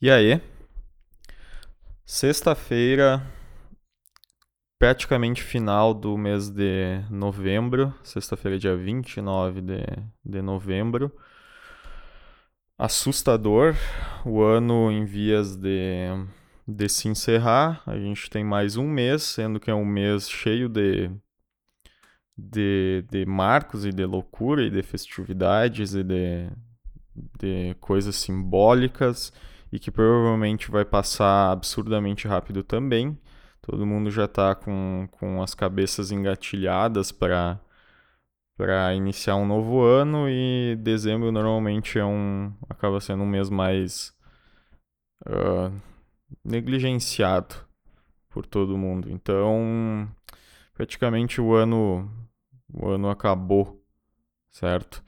[0.00, 0.40] E aí?
[2.06, 3.20] Sexta-feira,
[4.78, 9.82] praticamente final do mês de novembro, sexta-feira, dia 29 de,
[10.24, 11.10] de novembro.
[12.78, 13.74] Assustador,
[14.24, 16.06] o ano em vias de,
[16.64, 17.82] de se encerrar.
[17.84, 21.10] A gente tem mais um mês, sendo que é um mês cheio de,
[22.36, 26.48] de, de marcos e de loucura e de festividades e de,
[27.40, 29.32] de coisas simbólicas
[29.72, 33.18] e que provavelmente vai passar absurdamente rápido também.
[33.60, 37.60] Todo mundo já está com, com as cabeças engatilhadas para
[38.56, 44.12] para iniciar um novo ano e dezembro normalmente é um acaba sendo um mês mais
[45.26, 45.72] uh,
[46.44, 47.54] negligenciado
[48.28, 49.08] por todo mundo.
[49.10, 50.08] Então,
[50.74, 52.10] praticamente o ano
[52.72, 53.84] o ano acabou,
[54.50, 55.02] certo?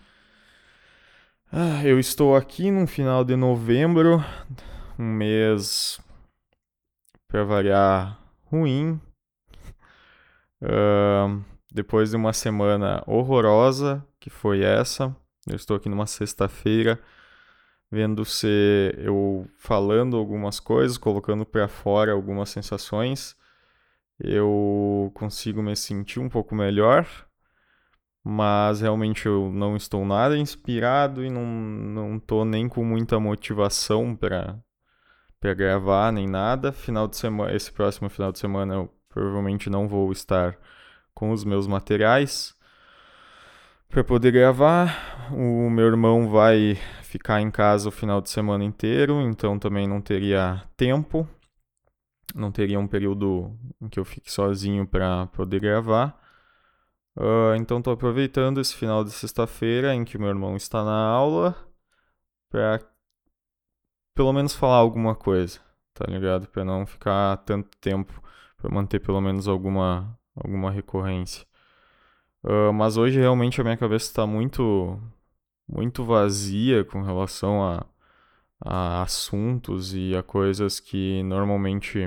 [1.53, 4.25] Ah, eu estou aqui no final de novembro,
[4.97, 6.01] um mês
[7.27, 9.01] para variar ruim.
[10.63, 17.01] Uh, depois de uma semana horrorosa, que foi essa, eu estou aqui numa sexta-feira,
[17.91, 23.35] vendo se eu falando algumas coisas, colocando para fora algumas sensações,
[24.21, 27.09] eu consigo me sentir um pouco melhor
[28.31, 34.15] mas realmente eu não estou nada inspirado e não, não tô nem com muita motivação
[34.15, 34.55] para
[35.57, 36.71] gravar nem nada.
[36.71, 40.57] Final de semana, esse próximo final de semana eu provavelmente não vou estar
[41.13, 42.55] com os meus materiais
[43.89, 45.29] para poder gravar.
[45.33, 50.01] O meu irmão vai ficar em casa o final de semana inteiro, então também não
[50.01, 51.29] teria tempo.
[52.33, 56.20] Não teria um período em que eu fique sozinho para poder gravar.
[57.17, 61.57] Uh, então estou aproveitando esse final de sexta-feira em que meu irmão está na aula
[62.49, 62.81] para
[64.15, 65.61] pelo menos falar alguma coisa,
[65.95, 66.49] tá ligado?
[66.49, 68.23] Para não ficar tanto tempo,
[68.57, 71.47] para manter pelo menos alguma alguma recorrência.
[72.45, 74.99] Uh, mas hoje realmente a minha cabeça está muito
[75.69, 77.87] muito vazia com relação a,
[78.61, 81.99] a assuntos e a coisas que normalmente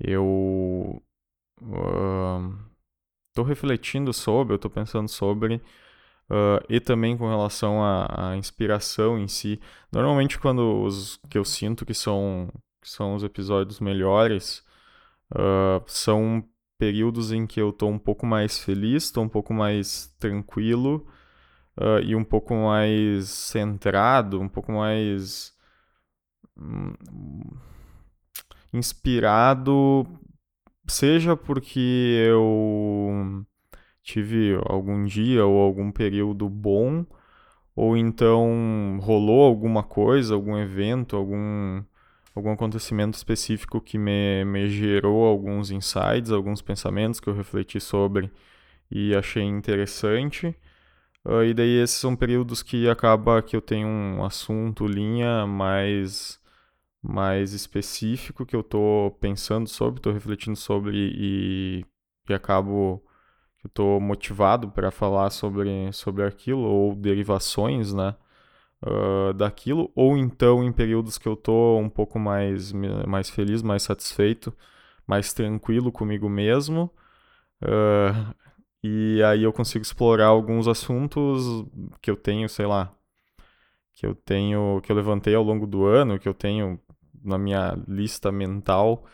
[0.00, 1.02] eu
[1.62, 2.73] uh,
[3.34, 5.56] estou refletindo sobre, eu estou pensando sobre,
[6.30, 9.60] uh, e também com relação à, à, inspiração em si.
[9.92, 12.48] Normalmente, quando os que eu sinto que são,
[12.80, 14.64] que são os episódios melhores,
[15.32, 16.44] uh, são
[16.78, 21.06] períodos em que eu estou um pouco mais feliz, estou um pouco mais tranquilo
[21.78, 25.52] uh, e um pouco mais centrado, um pouco mais.
[26.56, 26.94] Hum,
[28.72, 30.06] inspirado
[30.86, 31.80] seja porque
[32.28, 33.44] eu
[34.02, 37.06] tive algum dia ou algum período bom,
[37.74, 41.82] ou então rolou alguma coisa, algum evento, algum,
[42.34, 48.30] algum acontecimento específico que me, me gerou alguns insights, alguns pensamentos que eu refleti sobre
[48.90, 50.54] e achei interessante.
[51.24, 56.38] Uh, e daí esses são períodos que acaba que eu tenho um assunto, linha mais
[57.04, 61.84] mais específico que eu estou pensando sobre, estou refletindo sobre e,
[62.28, 63.04] e acabo
[63.58, 68.16] que estou motivado para falar sobre, sobre aquilo ou derivações, né,
[68.82, 73.82] uh, daquilo, ou então em períodos que eu estou um pouco mais, mais feliz, mais
[73.82, 74.54] satisfeito,
[75.06, 76.90] mais tranquilo comigo mesmo,
[77.62, 78.34] uh,
[78.82, 81.66] e aí eu consigo explorar alguns assuntos
[82.00, 82.94] que eu tenho, sei lá,
[83.94, 86.78] que eu tenho, que eu levantei ao longo do ano, que eu tenho
[87.24, 89.06] na minha lista mental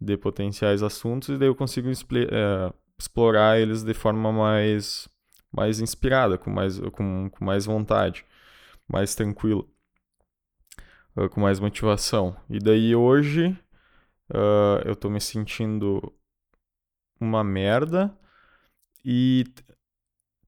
[0.00, 5.08] de potenciais assuntos e daí eu consigo é, explorar eles de forma mais
[5.52, 8.24] mais inspirada, com mais, com, com mais vontade,
[8.86, 9.68] mais tranquilo,
[11.16, 12.36] uh, com mais motivação.
[12.48, 13.48] E daí hoje
[14.30, 16.12] uh, eu tô me sentindo
[17.20, 18.16] uma merda
[19.04, 19.44] e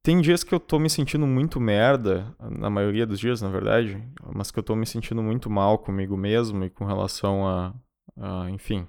[0.03, 4.03] tem dias que eu tô me sentindo muito merda, na maioria dos dias, na verdade,
[4.35, 7.75] mas que eu tô me sentindo muito mal comigo mesmo e com relação a,
[8.17, 8.89] a enfim,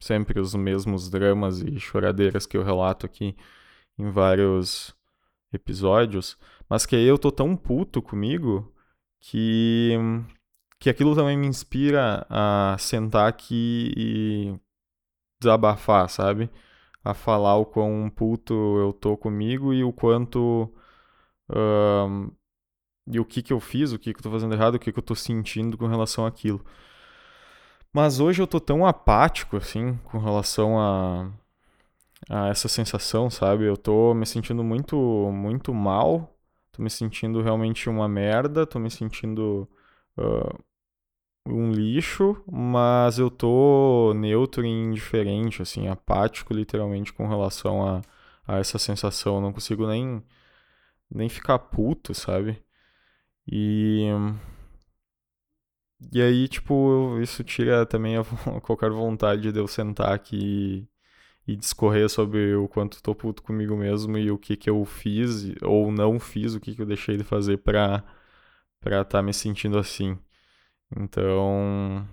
[0.00, 3.36] sempre os mesmos dramas e choradeiras que eu relato aqui
[3.98, 4.94] em vários
[5.52, 6.38] episódios,
[6.68, 8.72] mas que aí eu tô tão puto comigo
[9.20, 9.96] que
[10.78, 14.58] que aquilo também me inspira a sentar aqui e
[15.40, 16.50] desabafar, sabe?
[17.04, 20.72] A falar o quão puto eu tô comigo e o quanto.
[23.06, 24.92] E o que que eu fiz, o que que eu tô fazendo errado, o que
[24.92, 26.64] que eu tô sentindo com relação àquilo.
[27.92, 31.30] Mas hoje eu tô tão apático, assim, com relação a,
[32.28, 33.64] a essa sensação, sabe?
[33.64, 34.96] Eu tô me sentindo muito,
[35.32, 36.32] muito mal,
[36.72, 39.68] tô me sentindo realmente uma merda, tô me sentindo
[40.16, 40.64] uh,
[41.46, 48.02] um lixo, mas eu tô neutro e indiferente, assim, apático literalmente com relação a,
[48.46, 49.36] a essa sensação.
[49.36, 50.22] Eu não consigo nem,
[51.10, 52.62] nem ficar puto, sabe?
[53.50, 54.08] E.
[56.12, 58.24] E aí, tipo, isso tira também a,
[58.62, 60.88] qualquer vontade de eu sentar aqui
[61.46, 64.84] e, e discorrer sobre o quanto tô puto comigo mesmo e o que que eu
[64.84, 68.04] fiz ou não fiz, o que que eu deixei de fazer pra
[68.80, 70.18] pra tá me sentindo assim.
[70.96, 72.06] Então,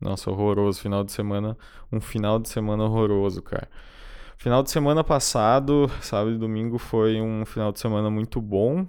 [0.00, 1.56] nossa, horroroso final de semana,
[1.90, 3.68] um final de semana horroroso, cara.
[4.36, 8.82] Final de semana passado, sábado e domingo foi um final de semana muito bom.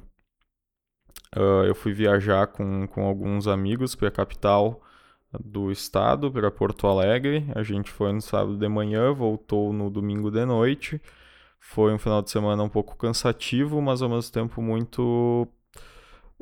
[1.35, 4.81] Uh, eu fui viajar com, com alguns amigos para a capital
[5.39, 7.45] do estado, para Porto Alegre.
[7.55, 11.01] A gente foi no sábado de manhã, voltou no domingo de noite.
[11.59, 15.47] Foi um final de semana um pouco cansativo, mas ao mesmo tempo muito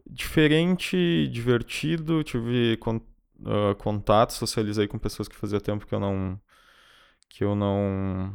[0.10, 2.24] diferente, divertido.
[2.24, 2.98] Tive con
[3.42, 6.40] uh, contato, socializei com pessoas que fazia tempo que eu não
[7.30, 8.34] que eu não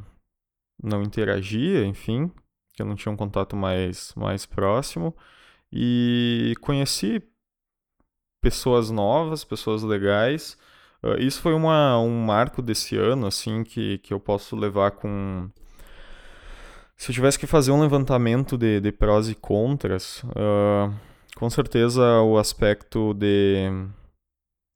[0.82, 2.30] não interagia, enfim,
[2.74, 5.14] que eu não tinha um contato mais mais próximo
[5.72, 7.22] e conheci
[8.40, 10.56] pessoas novas, pessoas legais.
[11.02, 15.50] Uh, isso foi uma, um marco desse ano, assim, que, que eu posso levar com.
[16.96, 20.94] Se eu tivesse que fazer um levantamento de, de prós e contras, uh,
[21.36, 23.66] com certeza o aspecto de,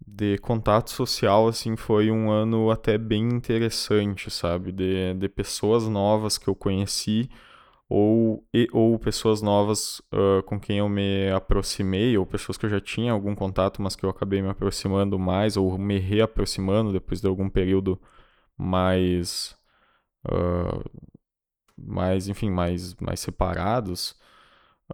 [0.07, 4.71] de contato social, assim, foi um ano até bem interessante, sabe?
[4.71, 7.31] De, de pessoas novas que eu conheci
[7.89, 12.71] ou, e, ou pessoas novas uh, com quem eu me aproximei, ou pessoas que eu
[12.71, 17.21] já tinha algum contato, mas que eu acabei me aproximando mais, ou me reaproximando depois
[17.21, 18.01] de algum período
[18.57, 19.57] mais.
[20.27, 20.85] Uh,
[21.77, 24.15] mais, enfim, mais, mais separados.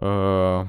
[0.01, 0.67] Uh,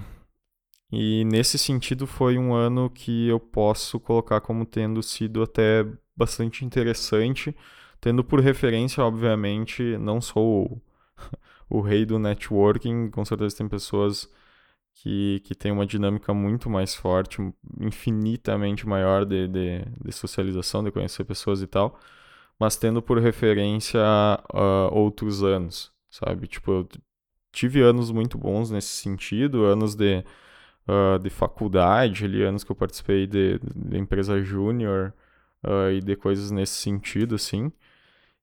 [0.90, 5.86] e nesse sentido foi um ano que eu posso colocar como tendo sido até
[6.16, 7.54] bastante interessante,
[8.00, 10.80] tendo por referência, obviamente, não sou
[11.68, 13.10] o rei do networking.
[13.10, 14.30] Com certeza tem pessoas
[14.94, 17.38] que, que têm uma dinâmica muito mais forte,
[17.80, 21.98] infinitamente maior de, de, de socialização, de conhecer pessoas e tal,
[22.58, 24.00] mas tendo por referência
[24.54, 26.48] uh, outros anos, sabe?
[26.48, 26.88] Tipo, eu
[27.52, 30.24] tive anos muito bons nesse sentido, anos de,
[30.88, 35.12] uh, de faculdade, ali, anos que eu participei de, de empresa júnior
[35.64, 37.72] uh, e de coisas nesse sentido, assim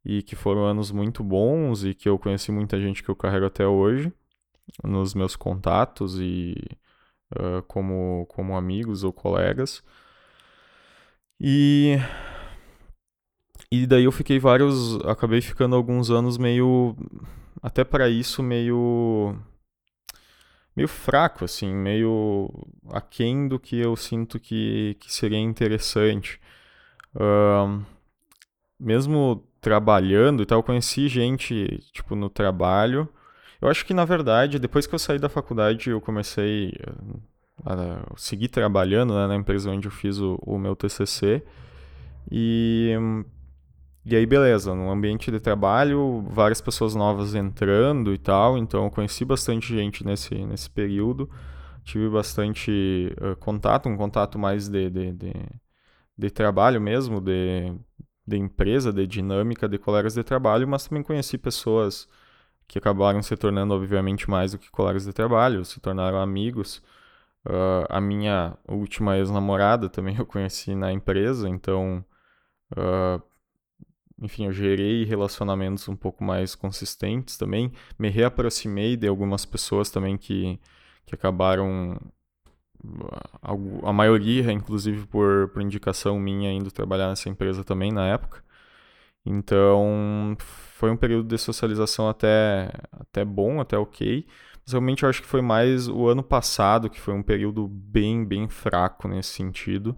[0.05, 3.47] e que foram anos muito bons e que eu conheci muita gente que eu carrego
[3.47, 4.13] até hoje
[4.83, 6.55] nos meus contatos e
[7.35, 9.83] uh, como, como amigos ou colegas.
[11.39, 11.97] E,
[13.71, 14.95] e daí eu fiquei vários.
[15.05, 16.95] Acabei ficando alguns anos meio.
[17.61, 19.37] Até para isso, meio.
[20.75, 22.49] Meio fraco, assim, meio
[22.91, 26.39] aquém do que eu sinto que, que seria interessante.
[27.15, 27.83] Uh,
[28.79, 33.07] mesmo trabalhando e tal, eu conheci gente, tipo, no trabalho.
[33.61, 36.73] Eu acho que, na verdade, depois que eu saí da faculdade, eu comecei
[37.63, 41.41] a, a seguir trabalhando né, na empresa onde eu fiz o, o meu TCC.
[42.29, 42.93] E,
[44.05, 48.91] e aí, beleza, no ambiente de trabalho, várias pessoas novas entrando e tal, então eu
[48.91, 51.29] conheci bastante gente nesse, nesse período.
[51.83, 55.33] Tive bastante uh, contato, um contato mais de, de, de,
[56.17, 57.73] de trabalho mesmo, de
[58.25, 62.07] de empresa, de dinâmica, de colegas de trabalho, mas também conheci pessoas
[62.67, 66.81] que acabaram se tornando, obviamente, mais do que colegas de trabalho, se tornaram amigos.
[67.45, 72.03] Uh, a minha última ex-namorada também eu conheci na empresa, então,
[72.73, 73.21] uh,
[74.21, 77.71] enfim, eu gerei relacionamentos um pouco mais consistentes também.
[77.99, 80.59] Me reaproximei de algumas pessoas também que,
[81.05, 81.99] que acabaram
[83.83, 88.43] a, maioria, inclusive por, por indicação minha, indo trabalhar nessa empresa também na época.
[89.25, 94.25] Então, foi um período de socialização até, até bom, até ok.
[94.63, 98.23] Mas realmente eu acho que foi mais o ano passado, que foi um período bem,
[98.25, 99.97] bem fraco nesse sentido.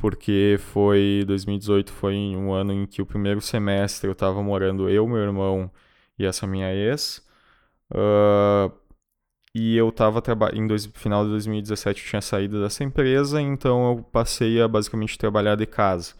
[0.00, 5.06] Porque foi 2018 foi um ano em que o primeiro semestre eu estava morando eu,
[5.06, 5.70] meu irmão
[6.18, 7.26] e essa minha ex.
[7.92, 8.72] Uh,
[9.54, 10.22] e eu estava
[10.54, 15.18] em dois, final de 2017 eu tinha saído dessa empresa, então eu passei a basicamente
[15.18, 16.14] trabalhar de casa.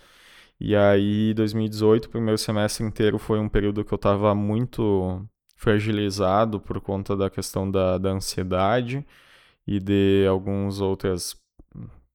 [0.60, 5.24] E aí 2018, o primeiro semestre inteiro foi um período que eu estava muito
[5.56, 9.06] fragilizado por conta da questão da, da ansiedade
[9.66, 11.36] e de algumas outras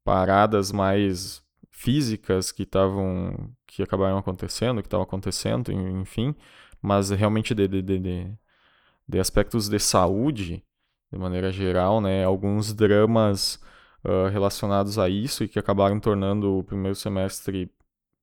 [0.03, 1.44] paradas mais
[1.75, 6.34] físicas que estavam que acabaram acontecendo, que estavam acontecendo, enfim,
[6.82, 8.32] mas realmente de, de, de,
[9.08, 10.63] de aspectos de saúde
[11.12, 12.24] de maneira geral, né?
[12.24, 13.60] Alguns dramas
[14.05, 17.70] uh, relacionados a isso e que acabaram tornando o primeiro semestre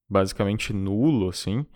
[0.09, 1.67] basicamente nulo, assim.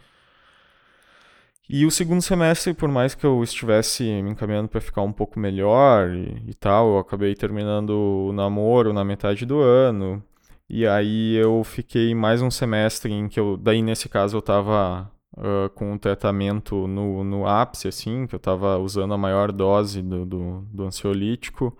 [1.68, 5.38] E o segundo semestre, por mais que eu estivesse me encaminhando para ficar um pouco
[5.38, 10.22] melhor e, e, tal, eu acabei terminando o namoro na metade do ano.
[10.68, 15.10] E aí eu fiquei mais um semestre em que eu, daí nesse caso eu estava
[15.36, 20.02] uh, com o tratamento no, no ápice, assim, que eu estava usando a maior dose
[20.02, 21.76] do, do, do ansiolítico.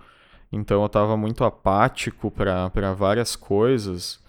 [0.52, 4.24] Então eu estava muito apático para várias coisas.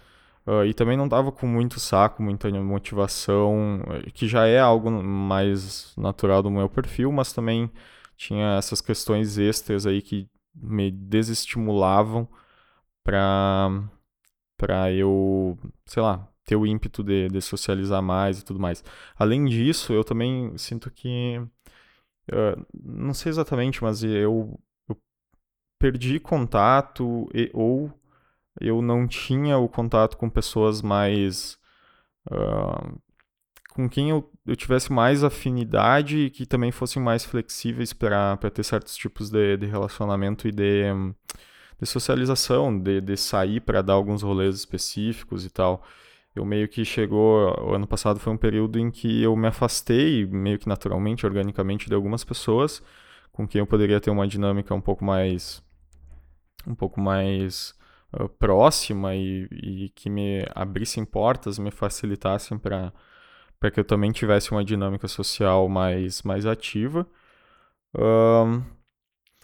[0.46, 3.82] Uh, e também não tava com muito saco, muita motivação,
[4.14, 7.70] que já é algo mais natural do meu perfil, mas também
[8.16, 12.28] tinha essas questões extras aí que me desestimulavam
[13.04, 13.70] para
[14.58, 18.84] para eu, sei lá, ter o ímpeto de, de, socializar mais e tudo mais.
[19.18, 21.40] Além disso, eu também sinto que
[22.32, 24.60] uh, não sei exatamente, mas eu,
[24.90, 24.98] eu
[25.80, 27.92] perdi contato e, ou
[28.60, 31.58] eu não tinha o contato com pessoas mais.
[32.32, 33.00] Uh,
[33.74, 38.64] com quem eu, eu tivesse mais afinidade e que também fossem mais flexíveis para ter
[38.64, 40.84] certos tipos de, de relacionamento e de,
[41.80, 45.84] de socialização, de, de sair para dar alguns rolês específicos e tal.
[46.36, 47.50] Eu meio que chegou.
[47.62, 51.88] O ano passado foi um período em que eu me afastei, meio que naturalmente, organicamente,
[51.88, 52.82] de algumas pessoas
[53.32, 55.64] com quem eu poderia ter uma dinâmica um pouco mais.
[56.68, 57.76] um pouco mais
[58.20, 62.94] uh, próxima e, e, que me abrissem portas, me facilitassem para
[63.60, 67.08] para que eu também tivesse uma dinâmica social mais, mais ativa.
[67.96, 68.64] Um,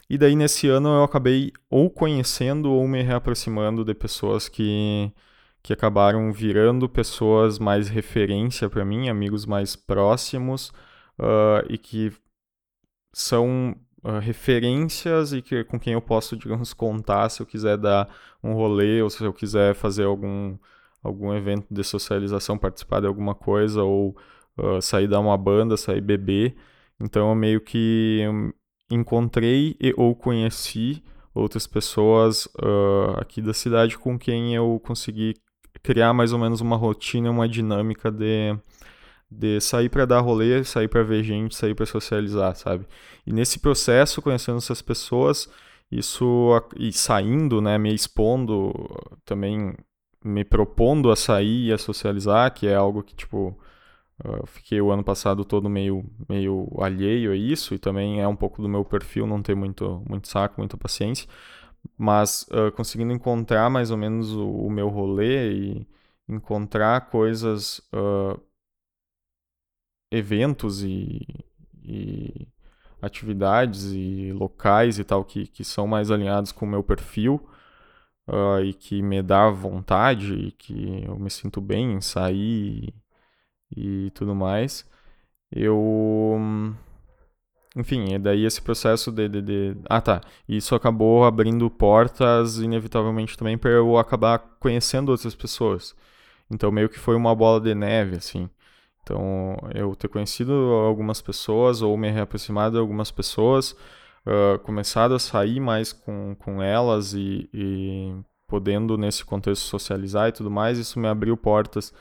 [0.08, 5.10] e daí nesse ano eu acabei ou conhecendo ou me reaproximando de pessoas que,
[5.62, 10.70] que acabaram virando pessoas mais referência para mim, amigos mais próximos
[11.18, 12.12] uh, e que
[13.12, 18.08] são uh, referências e que, com quem eu posso, digamos, contar se eu quiser dar
[18.42, 20.56] um rolê ou se eu quiser fazer algum,
[21.02, 24.16] algum evento de socialização, participar de alguma coisa ou
[24.58, 26.56] uh, sair dar uma banda, sair beber.
[27.00, 28.20] Então eu meio que
[28.90, 31.02] encontrei e, ou conheci
[31.34, 35.34] outras pessoas uh, aqui da cidade com quem eu consegui
[35.82, 38.56] criar mais ou menos uma rotina, uma dinâmica de
[39.36, 42.86] de sair para dar rolê, sair para ver gente, sair para socializar, sabe?
[43.26, 45.48] E nesse processo, conhecendo essas pessoas,
[45.90, 48.72] isso e saindo, né, me expondo,
[49.24, 49.74] também
[50.24, 53.58] me propondo a sair e a socializar, que é algo que tipo
[54.22, 58.36] eu fiquei o ano passado todo meio meio alheio a isso e também é um
[58.36, 61.28] pouco do meu perfil não ter muito muito saco, muita paciência,
[61.98, 65.88] mas uh, conseguindo encontrar mais ou menos o, o meu rolê e
[66.28, 68.40] encontrar coisas uh,
[70.10, 71.26] eventos e,
[71.82, 72.48] e
[73.02, 77.40] atividades e locais e tal que, que são mais alinhados com o meu perfil
[78.28, 82.94] uh, e que me dá vontade e que eu me sinto bem em sair
[83.76, 84.88] e, tudo mais.
[85.52, 86.38] Eu.
[87.76, 90.20] Enfim, é daí esse processo de, de, de, Ah, tá.
[90.48, 95.94] Isso acabou abrindo portas, inevitavelmente, também para eu acabar conhecendo outras pessoas.
[96.50, 98.48] Então, meio que foi uma bola de neve, assim.
[99.02, 103.72] Então, eu ter conhecido algumas pessoas ou me reaproximado de algumas pessoas,
[104.26, 108.14] uh, começado a sair mais com, com elas e, e
[108.48, 111.92] podendo nesse contexto socializar e tudo mais, isso me abriu portas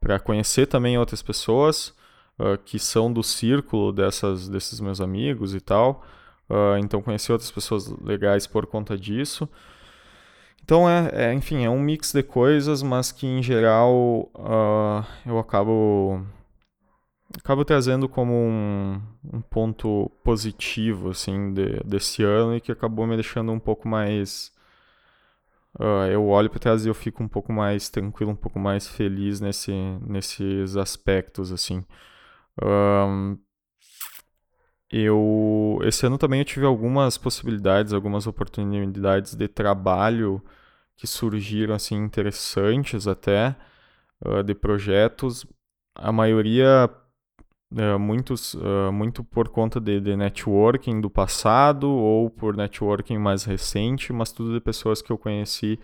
[0.00, 1.94] para conhecer também outras pessoas
[2.38, 6.04] uh, que são do círculo dessas, desses meus amigos e tal.
[6.48, 9.48] Uh, então, conhecer outras pessoas legais por conta disso.
[10.64, 14.30] Então, é, é, enfim, é um mix de coisas, mas que em geral
[15.26, 16.24] eu acabo
[17.38, 19.00] acabo trazendo como um,
[19.32, 24.52] um ponto positivo assim de, desse ano e que acabou me deixando um pouco mais
[25.78, 28.86] uh, eu olho para trás e eu fico um pouco mais tranquilo um pouco mais
[28.88, 29.72] feliz nesse
[30.06, 31.84] nesses aspectos assim.
[32.62, 33.38] Um,
[34.90, 40.42] eu esse ano também eu tive algumas possibilidades algumas oportunidades de trabalho
[40.96, 43.56] que surgiram assim interessantes até
[44.24, 45.46] uh, de projetos.
[45.94, 46.90] A maioria
[47.76, 53.44] é, muitos, uh, muito por conta de, de, networking do passado ou por networking mais
[53.44, 55.78] recente, mas tudo de pessoas que eu conheci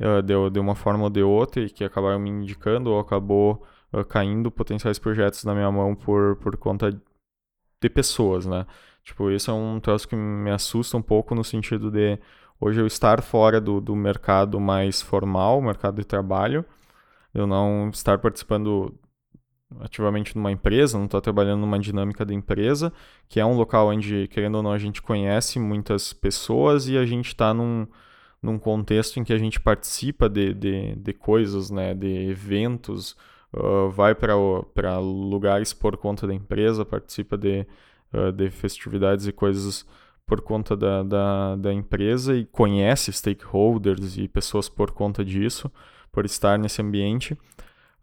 [0.00, 3.64] uh, de, de uma forma ou de outra e que acabaram me indicando ou acabou
[3.92, 6.90] uh, caindo potenciais projetos na minha mão por, por conta
[7.80, 8.66] de pessoas, né?
[9.04, 12.18] Tipo, isso é um troço que me assusta um pouco no sentido de
[12.60, 16.64] hoje eu estar fora do, do mercado mais formal, mercado de trabalho,
[17.32, 18.92] eu não estar participando
[19.80, 22.92] ativamente numa empresa, não estou trabalhando numa dinâmica da empresa,
[23.28, 27.04] que é um local onde, querendo ou não, a gente conhece muitas pessoas e a
[27.04, 27.86] gente está num,
[28.42, 33.16] num contexto em que a gente participa de, de, de coisas, né, de eventos,
[33.52, 37.66] uh, vai para lugares por conta da empresa, participa de,
[38.12, 39.86] uh, de festividades e coisas
[40.26, 45.70] por conta da, da, da empresa e conhece stakeholders e pessoas por conta disso,
[46.10, 47.36] por estar nesse ambiente.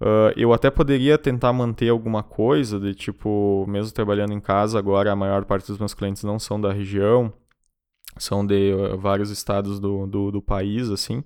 [0.03, 5.09] Uh, eu até poderia tentar manter alguma coisa, de tipo, mesmo trabalhando em casa, agora
[5.09, 7.31] a maior parte dos meus clientes não são da região,
[8.17, 11.23] são de uh, vários estados do, do, do país, assim.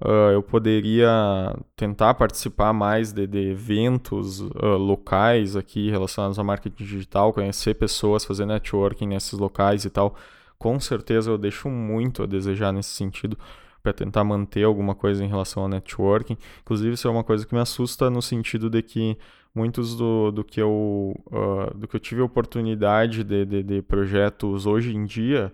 [0.00, 7.34] Uh, eu poderia tentar participar mais de, de eventos locais aqui relacionados ao marketing digital,
[7.34, 10.14] conhecer pessoas, fazer networking nesses locais e tal.
[10.58, 13.36] Com certeza eu deixo muito a desejar nesse sentido
[13.82, 16.36] para tentar manter alguma coisa em relação ao networking.
[16.62, 19.16] Inclusive, isso é uma coisa que me assusta no sentido de que
[19.54, 24.66] muitos do, do, que, eu, uh, do que eu tive oportunidade de, de, de projetos
[24.66, 25.52] hoje em dia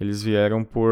[0.00, 0.90] eles vieram por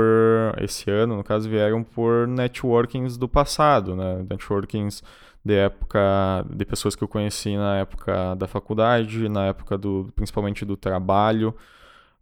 [0.59, 4.25] esse ano, no caso, vieram por networkings do passado, né?
[4.29, 5.03] Networkings
[5.43, 10.63] de época de pessoas que eu conheci na época da faculdade, na época do principalmente
[10.65, 11.55] do trabalho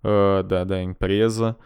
[0.04, 1.56] uh, da, da empresa,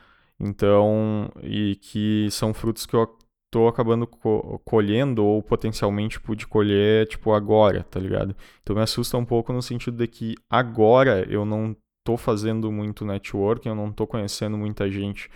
[0.40, 3.06] então e que são frutos que eu
[3.50, 8.35] tô acabando co colhendo ou potencialmente pude colher tipo agora, tá ligado?
[8.62, 13.04] Então me assusta um pouco no sentido de que agora eu não tô fazendo muito
[13.04, 15.30] networking, eu não tô conhecendo muita gente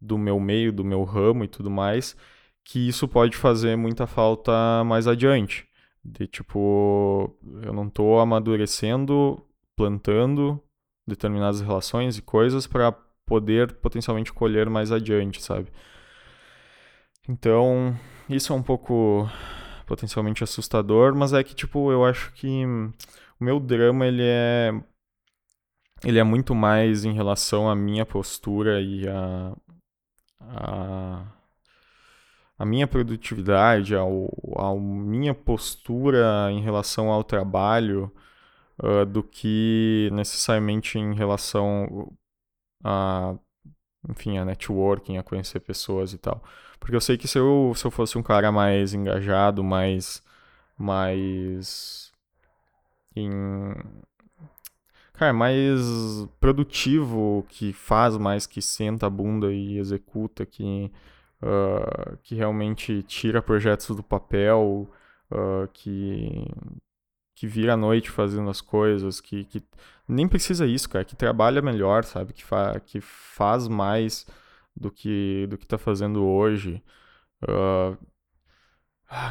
[0.00, 2.16] do meu meio, do meu ramo e tudo mais,
[2.64, 5.68] que isso pode fazer muita falta mais adiante.
[6.04, 9.42] De tipo, eu não tô amadurecendo,
[9.76, 10.60] plantando
[11.06, 12.96] determinadas relações e coisas para
[13.30, 15.68] poder potencialmente colher mais adiante, sabe?
[17.28, 17.96] Então,
[18.28, 19.30] isso é um pouco
[19.86, 22.64] potencialmente assustador, mas é que tipo, eu acho que
[23.40, 24.72] o meu drama ele é
[26.04, 29.52] ele é muito mais em relação à minha postura e a,
[30.40, 31.26] a,
[32.58, 38.12] a minha produtividade, ao, minha postura em relação ao trabalho,
[38.82, 42.10] uh, do que necessariamente em relação
[42.84, 43.34] a,
[44.08, 46.42] enfim, a networking, a conhecer pessoas e tal.
[46.78, 50.22] Porque eu sei que se eu, se eu fosse um cara mais engajado, mais,
[50.78, 52.12] mais
[53.14, 53.30] em
[55.20, 55.78] cara, mais
[56.40, 60.90] produtivo, que faz mais, que senta a bunda e executa, que,
[61.42, 64.90] uh, que realmente tira projetos do papel,
[65.30, 66.46] uh, que,
[67.34, 69.62] que vira a noite fazendo as coisas, que, que
[70.10, 72.32] nem precisa isso, cara, que trabalha melhor, sabe?
[72.32, 74.26] Que, fa que faz mais
[74.76, 76.82] do que, do que tá fazendo hoje.
[77.42, 77.96] Uh,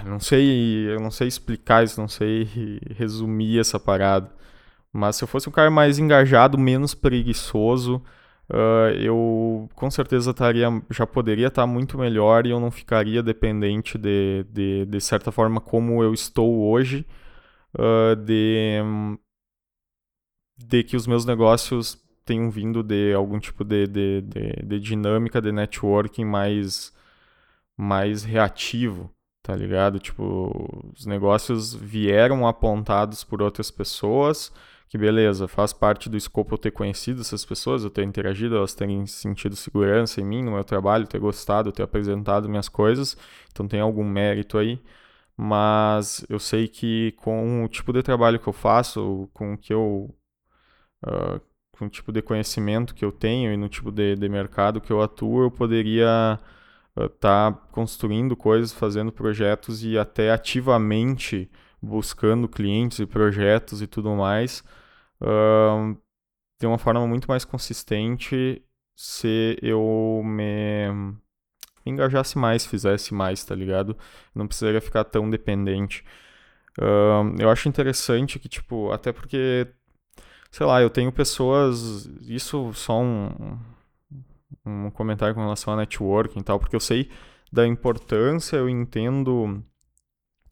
[0.05, 2.47] não sei, eu não sei explicar isso, não sei
[2.95, 4.31] resumir essa parada.
[4.91, 7.97] Mas se eu fosse um cara mais engajado, menos preguiçoso,
[8.49, 13.97] uh, eu com certeza estaria, já poderia estar muito melhor e eu não ficaria dependente
[13.97, 17.05] de, de, de certa forma como eu estou hoje,
[17.75, 18.81] uh, de,
[20.65, 25.41] de que os meus negócios tenham vindo de algum tipo de, de, de, de dinâmica
[25.41, 26.93] de networking mais,
[27.77, 29.97] mais reativo tá ligado?
[29.99, 34.51] Tipo, os negócios vieram apontados por outras pessoas
[34.87, 38.73] que beleza, faz parte do escopo eu ter conhecido essas pessoas, eu ter interagido, elas
[38.73, 43.15] terem sentido segurança em mim, no meu trabalho, ter gostado, ter apresentado minhas coisas,
[43.51, 44.81] então tem algum mérito aí,
[45.37, 49.73] mas eu sei que com o tipo de trabalho que eu faço, com o que
[49.73, 50.13] eu.
[51.05, 51.39] Uh,
[51.71, 54.91] com o tipo de conhecimento que eu tenho e no tipo de, de mercado que
[54.91, 56.37] eu atuo, eu poderia
[56.97, 61.49] estar uh, tá construindo coisas, fazendo projetos e até ativamente
[61.81, 64.61] buscando clientes e projetos e tudo mais
[65.21, 65.97] uh,
[66.59, 68.61] de uma forma muito mais consistente
[68.95, 70.91] se eu me,
[71.85, 73.97] me engajasse mais, fizesse mais, tá ligado?
[74.35, 76.03] Não precisaria ficar tão dependente.
[76.77, 79.67] Uh, eu acho interessante que, tipo, até porque,
[80.51, 82.05] sei lá, eu tenho pessoas.
[82.21, 83.57] Isso só um,
[84.65, 87.09] um comentário com relação a networking e tal, porque eu sei
[87.51, 89.63] da importância, eu entendo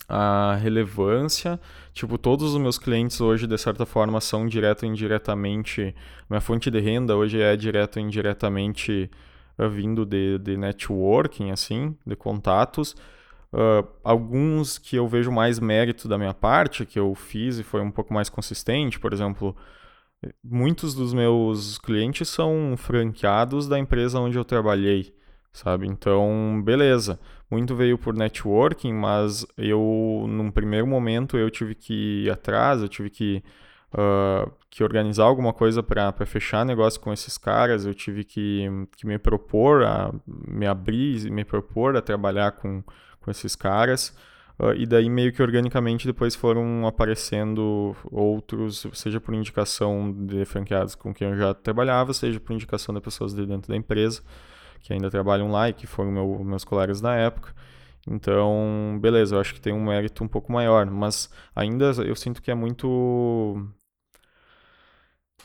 [0.07, 1.59] a relevância.
[1.93, 5.93] Tipo, todos os meus clientes hoje, de certa forma, são direto ou indiretamente.
[6.29, 9.09] Minha fonte de renda hoje é direto ou indiretamente
[9.57, 12.95] uh, vindo de, de networking, assim, de contatos.
[13.51, 17.81] Uh, alguns que eu vejo mais mérito da minha parte, que eu fiz e foi
[17.81, 19.55] um pouco mais consistente, por exemplo,
[20.43, 25.13] muitos dos meus clientes são franqueados da empresa onde eu trabalhei,
[25.51, 25.87] sabe?
[25.87, 32.29] Então, beleza muito veio por networking, mas eu, num primeiro momento, eu tive que ir
[32.29, 33.43] atrás, eu tive que
[33.93, 39.07] uh, que organizar alguma coisa para fechar negócio com esses caras, eu tive que, que
[39.07, 42.83] me propor a me abrir, me propor a trabalhar com,
[43.21, 44.15] com esses caras.
[44.59, 50.95] Uh, e daí meio que organicamente depois foram aparecendo outros, seja por indicação de franqueados
[50.95, 54.23] com quem eu já trabalhava, seja por indicação de pessoas de dentro da empresa
[54.81, 57.53] que ainda trabalham lá e que foram meu, meus colegas na época.
[58.07, 62.41] Então, beleza, eu acho que tem um mérito um pouco maior, mas ainda eu sinto
[62.41, 63.67] que é muito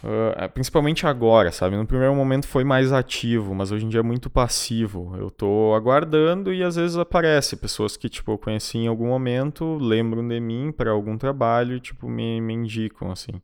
[0.05, 1.77] Uh, principalmente agora, sabe?
[1.77, 5.15] No primeiro momento foi mais ativo, mas hoje em dia é muito passivo.
[5.17, 9.77] Eu tô aguardando e às vezes aparece pessoas que, tipo, eu conheci em algum momento,
[9.77, 13.41] lembram de mim para algum trabalho e, tipo, me, me indicam, assim.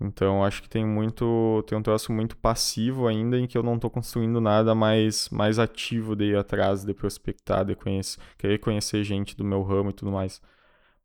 [0.00, 3.78] Então, acho que tem muito, tem um troço muito passivo ainda em que eu não
[3.78, 9.04] tô construindo nada mais, mais ativo de ir atrás, de prospectar, de conhecer, querer conhecer
[9.04, 10.42] gente do meu ramo e tudo mais.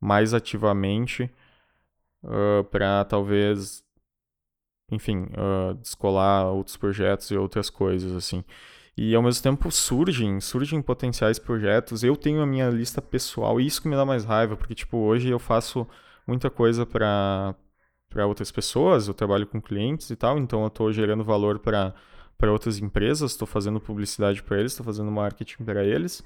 [0.02, 1.32] Mais ativamente,
[2.24, 3.84] uh, para talvez
[4.92, 8.44] enfim, uh, descolar outros projetos e outras coisas, assim.
[8.98, 12.04] E ao mesmo tempo surgem, surgem potenciais projetos.
[12.04, 14.98] Eu tenho a minha lista pessoal, e isso que me dá mais raiva, porque, tipo,
[14.98, 15.88] hoje eu faço
[16.28, 17.56] muita coisa para
[18.10, 21.94] para outras pessoas, eu trabalho com clientes e tal, então eu estou gerando valor para
[22.38, 26.24] para outras empresas, estou fazendo publicidade para eles, estou fazendo marketing para eles.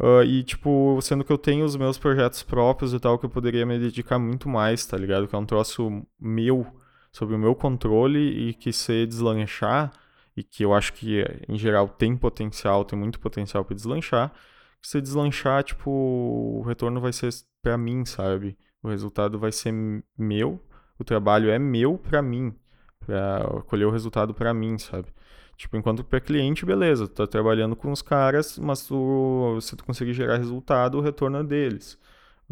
[0.00, 3.30] Uh, e, tipo, sendo que eu tenho os meus projetos próprios e tal, que eu
[3.30, 5.28] poderia me dedicar muito mais, tá ligado?
[5.28, 6.66] Que é um troço meu,
[7.12, 9.92] sobre o meu controle e que se deslanchar,
[10.36, 14.32] e que eu acho que em geral tem potencial, tem muito potencial para deslanchar,
[14.80, 17.30] se deslanchar, tipo, o retorno vai ser
[17.62, 18.56] para mim, sabe?
[18.82, 19.72] O resultado vai ser
[20.18, 20.60] meu,
[20.98, 22.54] o trabalho é meu para mim,
[23.00, 25.08] para colher o resultado para mim, sabe?
[25.56, 29.84] Tipo, enquanto para cliente, beleza, tu tá trabalhando com os caras, mas tu, se tu
[29.84, 31.98] conseguir gerar resultado, o retorno é deles.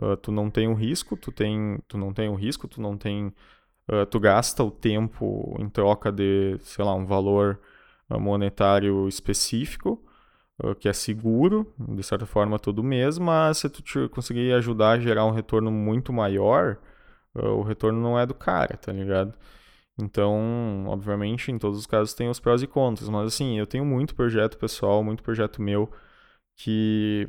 [0.00, 2.96] Uh, tu não tem o risco, tu, tem, tu não tem o risco, tu não
[2.96, 3.34] tem
[3.90, 7.60] uh, tu gasta o tempo em troca de, sei lá, um valor
[8.08, 10.02] uh, monetário específico,
[10.62, 14.92] uh, que é seguro, de certa forma todo mês, mas se tu te conseguir ajudar
[14.92, 16.78] a gerar um retorno muito maior,
[17.32, 19.32] o retorno não é do cara, tá ligado?
[19.96, 23.84] Então, obviamente, em todos os casos tem os prós e contras, mas assim, eu tenho
[23.84, 25.88] muito projeto pessoal, muito projeto meu
[26.56, 27.28] que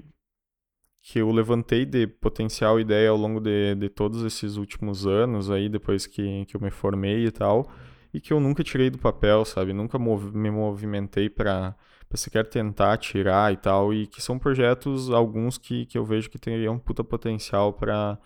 [1.01, 5.67] que eu levantei de potencial ideia ao longo de, de todos esses últimos anos aí,
[5.67, 7.69] depois que, que eu me formei e tal,
[8.13, 9.73] e que eu nunca tirei do papel, sabe?
[9.73, 11.75] Nunca mov me movimentei para
[12.15, 16.37] sequer tentar tirar e tal, e que são projetos, alguns que, que eu vejo que
[16.39, 18.17] teriam puta potencial para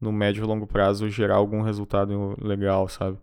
[0.00, 3.18] no médio e longo prazo gerar algum resultado legal, sabe?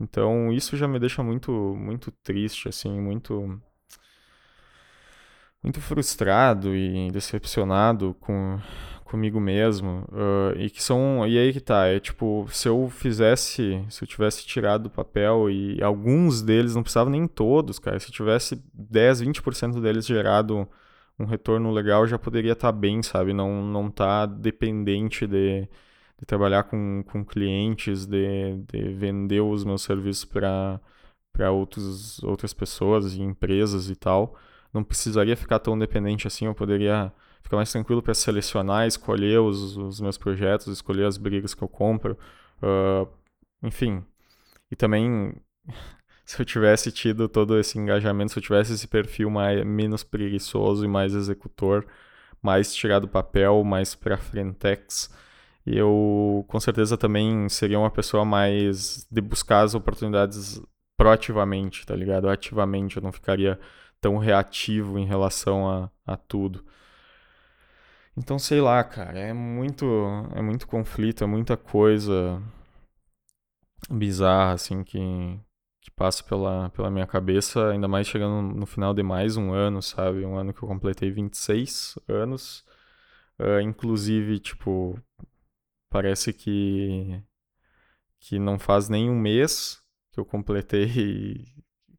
[0.00, 3.60] Então, isso já me deixa muito muito triste assim, muito
[5.62, 8.58] muito frustrado e decepcionado com
[9.04, 13.84] comigo mesmo uh, e que são e aí que tá é tipo se eu fizesse
[13.90, 18.08] se eu tivesse tirado do papel e alguns deles não precisava nem todos cara se
[18.08, 20.66] eu tivesse 10 20% deles gerado
[21.18, 23.32] um retorno legal já poderia estar tá bem sabe?
[23.32, 25.68] Não não tá dependente de,
[26.18, 30.80] de trabalhar com, com clientes de, de vender os meus serviços para
[31.32, 34.36] para outros outras pessoas e empresas e tal
[34.72, 39.76] não precisaria ficar tão dependente assim, eu poderia ficar mais tranquilo para selecionar, escolher os,
[39.76, 42.16] os, meus projetos, escolher as brigas que eu compro,
[42.62, 43.08] uh,
[43.62, 44.02] enfim.
[44.70, 45.34] E também,
[46.24, 50.84] se eu tivesse tido todo esse engajamento, se eu tivesse esse perfil mais, menos preguiçoso
[50.84, 51.86] e mais executor,
[52.40, 55.10] mais tirado do papel, mais para frentex,
[55.66, 60.60] eu com certeza também seria uma pessoa mais de buscar as oportunidades
[60.96, 62.28] proativamente, tá ligado?
[62.28, 63.58] Ativamente, eu não ficaria
[64.02, 66.62] tão reativo em relação a, a tudo.
[68.16, 69.86] Então, sei lá, cara, é muito,
[70.34, 72.42] é muito conflito, é muita coisa
[73.88, 74.98] bizarra, assim, que,
[75.80, 79.80] que passa pela, pela minha cabeça, ainda mais chegando no final de mais um ano,
[79.80, 80.26] sabe?
[80.26, 82.64] Um ano que eu completei 26 anos.
[83.38, 85.00] Uh, inclusive, tipo,
[85.88, 87.22] parece que,
[88.20, 89.80] que não faz nem um mês
[90.12, 91.46] que eu completei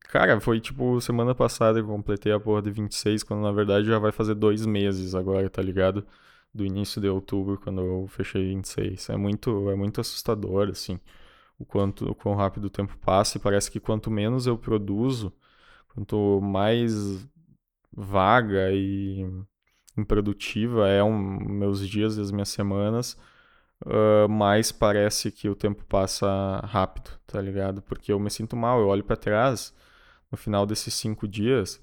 [0.10, 3.88] Cara, foi tipo semana passada que eu completei a porra de 26, quando na verdade
[3.88, 6.06] já vai fazer dois meses agora, tá ligado?
[6.54, 9.10] Do início de outubro, quando eu fechei 26.
[9.10, 11.00] É muito, é muito assustador, assim,
[11.58, 15.34] o quanto, o quão rápido o tempo passa e parece que quanto menos eu produzo,
[15.96, 17.28] quanto mais
[17.92, 19.26] vaga e
[19.98, 21.13] improdutiva é um,
[21.50, 23.18] meus dias e as minhas semanas,
[23.86, 26.28] uh, mais parece que o tempo passa
[26.66, 27.82] rápido, tá ligado?
[27.82, 29.74] Porque eu me sinto mal, eu olho para trás
[30.34, 31.80] no final desses cinco dias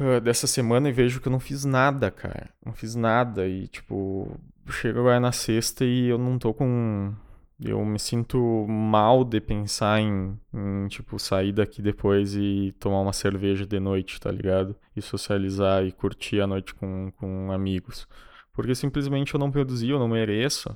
[0.00, 2.48] uh, dessa semana e vejo que eu não fiz nada, cara.
[2.64, 3.46] Não fiz nada.
[3.46, 7.14] E, tipo, chego agora na sexta e eu não tô com.
[7.62, 13.12] eu me sinto mal de pensar em, em, tipo, sair daqui depois e tomar uma
[13.12, 14.74] cerveja de noite, tá ligado?
[14.96, 18.08] E socializar e curtir a noite com, com amigos.
[18.52, 20.74] Porque simplesmente eu não produzi, eu não mereço,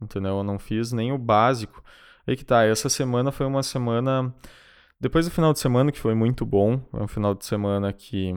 [0.00, 0.38] entendeu?
[0.38, 1.84] Eu não fiz nem o básico.
[2.26, 4.34] Aí que tá, essa semana foi uma semana.
[5.02, 8.30] Depois do final de semana, que foi muito bom, foi um final de semana que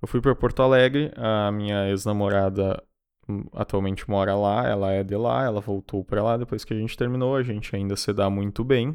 [0.00, 2.80] eu fui para Porto Alegre, a minha ex-namorada
[3.52, 6.96] atualmente mora lá, ela é de lá, ela voltou para lá depois que a gente
[6.96, 8.90] terminou, a gente ainda se dá muito bem.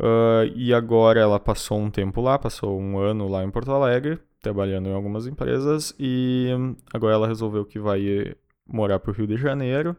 [0.00, 4.18] Uh, e agora ela passou um tempo lá, passou um ano lá em Porto Alegre,
[4.40, 6.48] trabalhando em algumas empresas, e
[6.92, 8.34] agora ela resolveu que vai
[8.66, 9.96] morar para o Rio de Janeiro.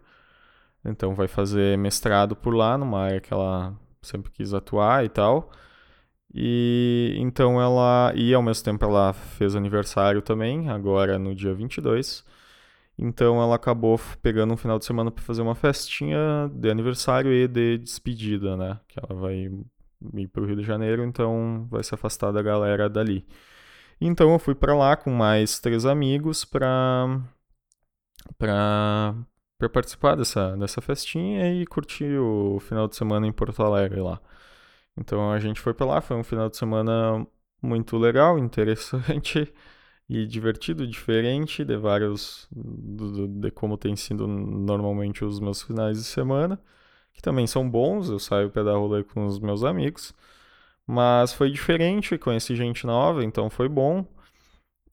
[0.84, 5.52] Então vai fazer mestrado por lá, numa área que ela sempre quis atuar e tal.
[6.34, 8.12] E então ela.
[8.16, 12.24] E ao mesmo tempo ela fez aniversário também, agora no dia 22.
[12.98, 17.48] Então ela acabou pegando um final de semana para fazer uma festinha de aniversário e
[17.48, 18.80] de despedida, né?
[18.88, 19.50] Que ela vai
[20.16, 23.26] ir pro Rio de Janeiro, então vai se afastar da galera dali.
[24.02, 27.22] Então eu fui para lá com mais três amigos para
[28.38, 29.16] para
[29.64, 34.20] para participar dessa dessa festinha e curtir o final de semana em Porto Alegre lá.
[34.98, 37.26] Então a gente foi para lá, foi um final de semana
[37.62, 39.54] muito legal, interessante
[40.10, 46.04] e divertido, diferente de vários de, de como tem sido normalmente os meus finais de
[46.04, 46.60] semana,
[47.14, 50.14] que também são bons, eu saio para dar rolê com os meus amigos,
[50.88, 54.06] mas foi diferente, conheci gente nova, então foi bom.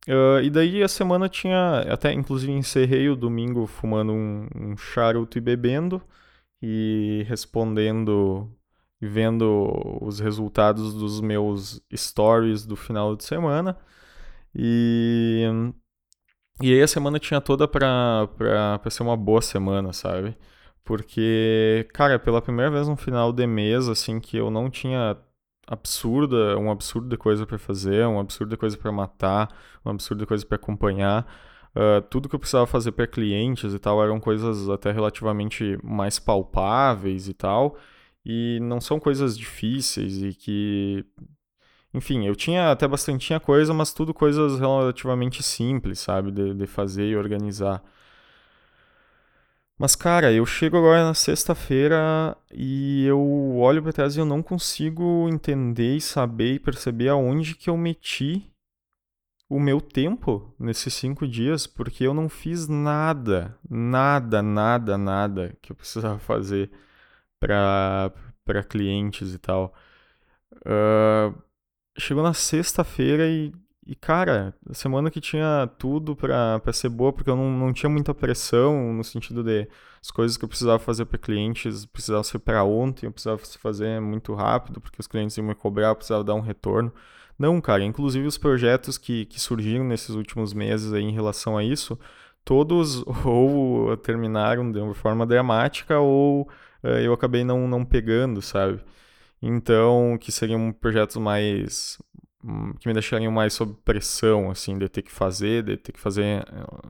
[0.09, 5.37] Uh, e daí a semana tinha, até inclusive encerrei o domingo fumando um, um charuto
[5.37, 6.03] e bebendo
[6.63, 8.51] e respondendo
[9.01, 13.79] e vendo os resultados dos meus stories do final de semana.
[14.55, 15.45] E,
[16.63, 20.37] e aí a semana tinha toda pra, pra, pra ser uma boa semana, sabe?
[20.85, 25.17] Porque, cara, pela primeira vez no final de mês, assim, que eu não tinha
[25.71, 29.49] absurda, um absurdo de coisa para fazer, um absurdo de coisa para matar,
[29.85, 31.25] um absurdo de coisa para acompanhar.
[31.75, 36.19] Uh, tudo que eu precisava fazer para clientes e tal eram coisas até relativamente mais
[36.19, 37.77] palpáveis e tal,
[38.27, 41.07] e não são coisas difíceis e que
[41.93, 46.31] enfim, eu tinha até bastante coisa, mas tudo coisas relativamente simples, sabe?
[46.31, 47.83] De, de fazer e organizar.
[49.81, 54.43] Mas, cara, eu chego agora na sexta-feira e eu olho pra trás e eu não
[54.43, 58.53] consigo entender e saber e perceber aonde que eu meti
[59.49, 65.73] o meu tempo nesses cinco dias, porque eu não fiz nada, nada, nada, nada que
[65.73, 66.71] eu precisava fazer
[67.41, 68.13] para
[68.69, 69.73] clientes e tal.
[70.57, 71.43] Uh,
[71.99, 73.51] chegou na sexta-feira e,
[73.91, 77.91] e, cara, semana que tinha tudo pra, pra ser boa, porque eu não, não tinha
[77.91, 79.67] muita pressão no sentido de
[80.01, 84.01] as coisas que eu precisava fazer para clientes precisavam ser para ontem, eu precisava fazer
[84.01, 86.93] muito rápido, porque os clientes iam me cobrar, eu precisava dar um retorno.
[87.37, 91.65] Não, cara, inclusive os projetos que, que surgiram nesses últimos meses aí em relação a
[91.65, 91.99] isso,
[92.45, 96.43] todos ou terminaram de uma forma dramática ou
[96.85, 98.81] uh, eu acabei não, não pegando, sabe?
[99.43, 101.99] Então, que seriam projetos mais
[102.81, 106.45] que me deixariam mais sob pressão, assim, de ter que fazer, de ter que fazer
[106.49, 106.89] eh,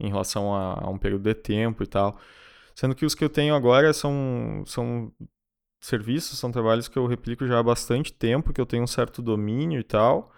[0.00, 2.18] em relação a, a, um período de tempo e tal.
[2.74, 5.12] Sendo que os que eu tenho agora são, são
[5.80, 9.22] serviços, são trabalhos que eu replico já há bastante tempo, que eu tenho um certo
[9.22, 10.32] domínio e tal.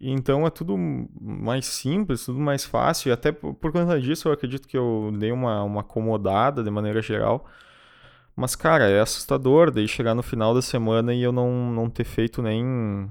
[0.00, 3.10] Então é tudo mais simples, tudo mais fácil.
[3.10, 6.70] E até por, por conta disso eu acredito que eu dei uma, uma acomodada de
[6.70, 7.46] maneira geral
[8.36, 12.04] mas, cara, é assustador daí chegar no final da semana e eu não, não ter
[12.04, 13.10] feito nem,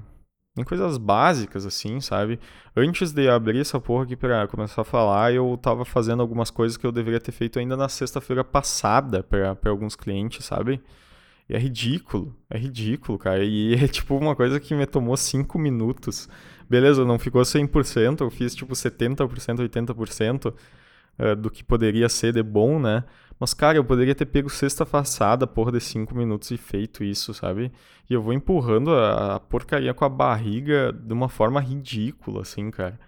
[0.56, 2.38] nem coisas básicas, assim, sabe?
[2.76, 6.76] Antes de abrir essa porra aqui pra começar a falar, eu tava fazendo algumas coisas
[6.76, 10.80] que eu deveria ter feito ainda na sexta-feira passada para alguns clientes, sabe?
[11.48, 13.44] E é ridículo, é ridículo, cara.
[13.44, 16.28] E é tipo uma coisa que me tomou 5 minutos.
[16.70, 19.28] Beleza, não ficou 100%, eu fiz tipo 70%,
[19.68, 20.54] 80%
[21.18, 23.04] uh, do que poderia ser de bom, né?
[23.38, 27.34] Mas, cara, eu poderia ter pego sexta passada, porra, de 5 minutos e feito isso,
[27.34, 27.72] sabe?
[28.08, 32.70] E eu vou empurrando a, a, porcaria com a barriga de uma forma ridícula, assim,
[32.70, 32.98] cara.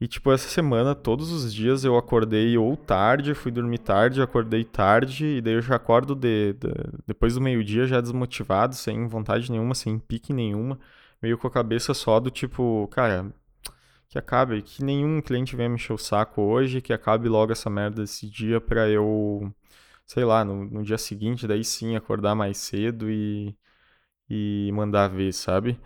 [0.00, 4.64] E, tipo, essa semana, todos os dias eu acordei ou tarde, fui dormir tarde, acordei
[4.64, 6.68] tarde, e daí eu já acordo de, de
[7.06, 10.78] depois do meio-dia já desmotivado, sem vontade nenhuma, sem pique nenhuma,
[11.22, 13.32] meio com a cabeça só do tipo, cara,
[14.14, 17.68] que acabe, que nenhum cliente venha me encher o saco hoje, que acabe logo essa
[17.68, 19.52] merda desse dia para eu,
[20.06, 23.56] sei lá, no, no, dia seguinte, daí sim acordar mais cedo e,
[24.30, 25.80] e mandar ver, sabe?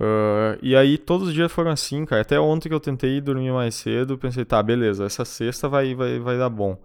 [0.00, 2.22] Uh, e aí todos os dias foram assim, cara.
[2.22, 6.18] Até ontem que eu tentei dormir mais cedo, pensei, tá, beleza, essa sexta vai, vai,
[6.18, 6.78] vai dar bom.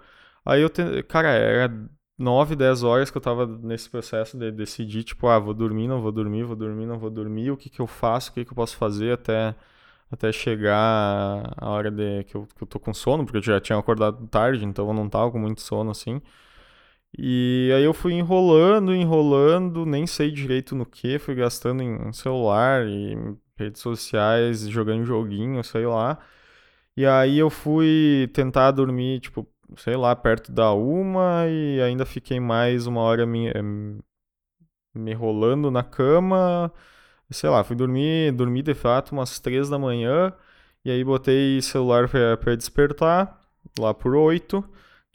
[0.45, 1.04] Aí eu, te...
[1.04, 5.54] cara, era 9, 10 horas que eu tava nesse processo de decidir, tipo, ah, vou
[5.54, 8.34] dormir, não vou dormir, vou dormir, não vou dormir, o que que eu faço, o
[8.34, 9.56] que que eu posso fazer até,
[10.13, 13.60] até chegar a hora de, que, eu, que eu tô com sono, porque eu já
[13.62, 16.21] tinha acordado tarde, então eu não tava com muito sono, assim.
[17.17, 22.88] E aí eu fui enrolando, enrolando, nem sei direito no que, fui gastando em celular
[22.88, 23.15] e
[23.58, 26.17] redes sociais, jogando joguinho, sei lá.
[26.97, 29.47] E aí eu fui tentar dormir, tipo,
[29.78, 33.62] sei lá, perto da uma e ainda fiquei mais uma hora me, eh,
[34.93, 36.71] me rolando na cama.
[37.33, 40.33] Sei lá, fui dormir, dormi de fato umas três da manhã
[40.85, 43.39] e aí botei celular para despertar
[43.77, 44.63] lá por oito.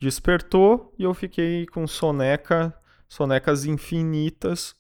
[0.01, 2.75] Despertou e eu fiquei com soneca,
[3.09, 4.75] sonecas infinitas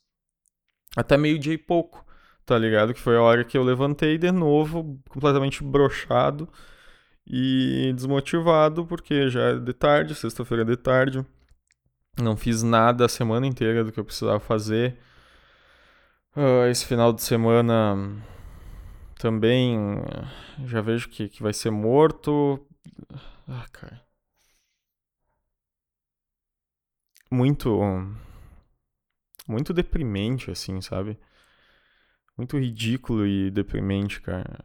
[0.96, 2.04] até meio-dia e pouco,
[2.44, 2.94] tá ligado?
[2.94, 6.48] Que foi a hora que eu levantei de novo, completamente brochado
[7.26, 11.24] e desmotivado, porque já é de tarde, sexta-feira é de tarde.
[12.20, 14.98] Não fiz nada a semana inteira do que eu precisava fazer.
[16.36, 17.96] Uh, esse final de semana
[19.18, 19.76] também
[20.64, 22.64] já vejo que, que vai ser morto.
[23.46, 24.02] Ah, cara.
[27.30, 27.70] Muito.
[29.46, 31.18] Muito deprimente, assim, sabe?
[32.36, 34.64] Muito ridículo e deprimente, cara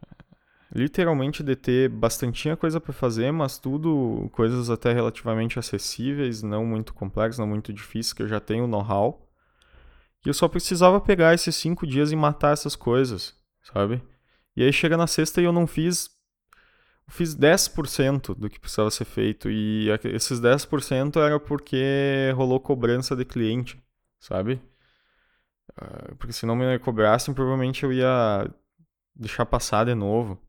[0.74, 6.92] literalmente de ter bastantinha coisa para fazer, mas tudo coisas até relativamente acessíveis, não muito
[6.92, 9.23] complexas, não muito difíceis, que eu já tenho know-how.
[10.24, 14.02] E eu só precisava pegar esses cinco dias e matar essas coisas, sabe?
[14.56, 16.10] E aí chega na sexta e eu não fiz.
[17.06, 19.50] Eu fiz 10% do que precisava ser feito.
[19.50, 23.82] E esses 10% era porque rolou cobrança de cliente,
[24.18, 24.62] sabe?
[25.76, 28.48] Ah, porque se não me cobrassem, provavelmente eu ia
[29.14, 30.40] deixar passar de novo.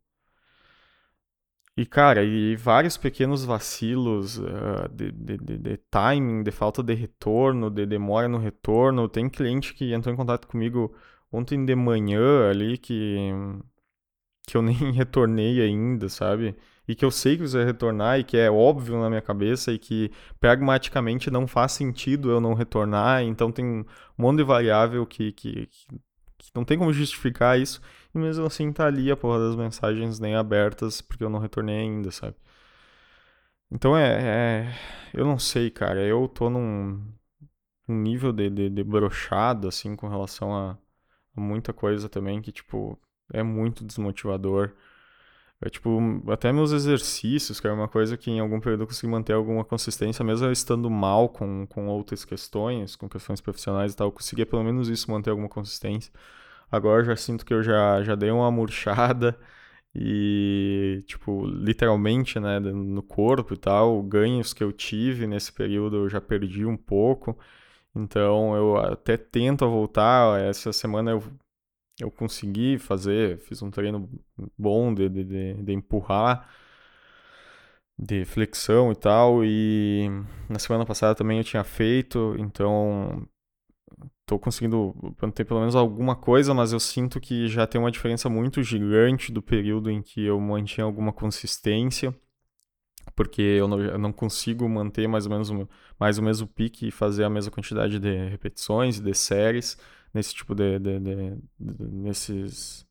[1.78, 6.94] E, cara, e vários pequenos vacilos uh, de, de, de, de, timing, de falta de
[6.94, 9.10] retorno, de demora no retorno.
[9.10, 10.96] Tem cliente que entrou em contato comigo
[11.30, 13.18] ontem de manhã ali que,
[14.48, 16.56] que eu nem retornei ainda, sabe?
[16.88, 19.80] E que eu sei que vai retornar e que é óbvio na minha cabeça e
[19.80, 23.24] que pragmaticamente não faz sentido eu não retornar.
[23.24, 23.86] Então tem um
[24.18, 25.68] monte de variável que, que
[26.38, 27.82] que não tem como justificar isso,
[28.16, 31.78] e mesmo assim tá ali a porra das mensagens nem abertas, porque eu não retornei
[31.80, 32.36] ainda, sabe?
[33.72, 34.76] Então é, é
[35.14, 37.02] eu não sei, cara, eu tô num,
[37.88, 40.78] num nível de, de, de brochado, assim, com relação a,
[41.38, 43.00] a muita coisa também, que, tipo,
[43.34, 44.74] é muito desmotivador.
[45.62, 46.00] É tipo,
[46.32, 49.64] até meus exercícios, que é uma coisa que em algum período eu consegui manter alguma
[49.66, 54.12] consistência, mesmo eu estando mal com, com outras questões, com questões profissionais e tal, eu
[54.12, 56.12] conseguia pelo menos isso, manter alguma consistência.
[56.76, 59.38] Agora eu já sinto que eu já, já dei uma murchada
[59.96, 66.10] e, tipo, literalmente, né, no corpo e tal, ganhos que eu tive nesse período eu
[66.10, 67.38] já perdi um pouco.
[67.96, 70.40] Então eu até tento voltar.
[70.42, 71.24] Essa semana eu
[72.00, 74.10] eu consegui fazer, fiz um treino
[74.58, 76.50] bom de, de, de, de empurrar,
[77.98, 80.10] de flexão e tal, e
[80.50, 83.26] na semana passada também eu tinha feito, então
[84.26, 88.30] tô conseguindo manter pelo menos alguma coisa, mas eu sinto que já tem uma diferença
[88.30, 92.16] muito gigante do período em que eu mantinha alguma consistência,
[93.16, 96.88] porque eu não, eu não consigo manter mais ou menos o, mais o mesmo pique
[96.88, 99.78] e fazer a mesma quantidade de repetições, de séries
[100.14, 102.86] nesse tipo de, de, de, de nesses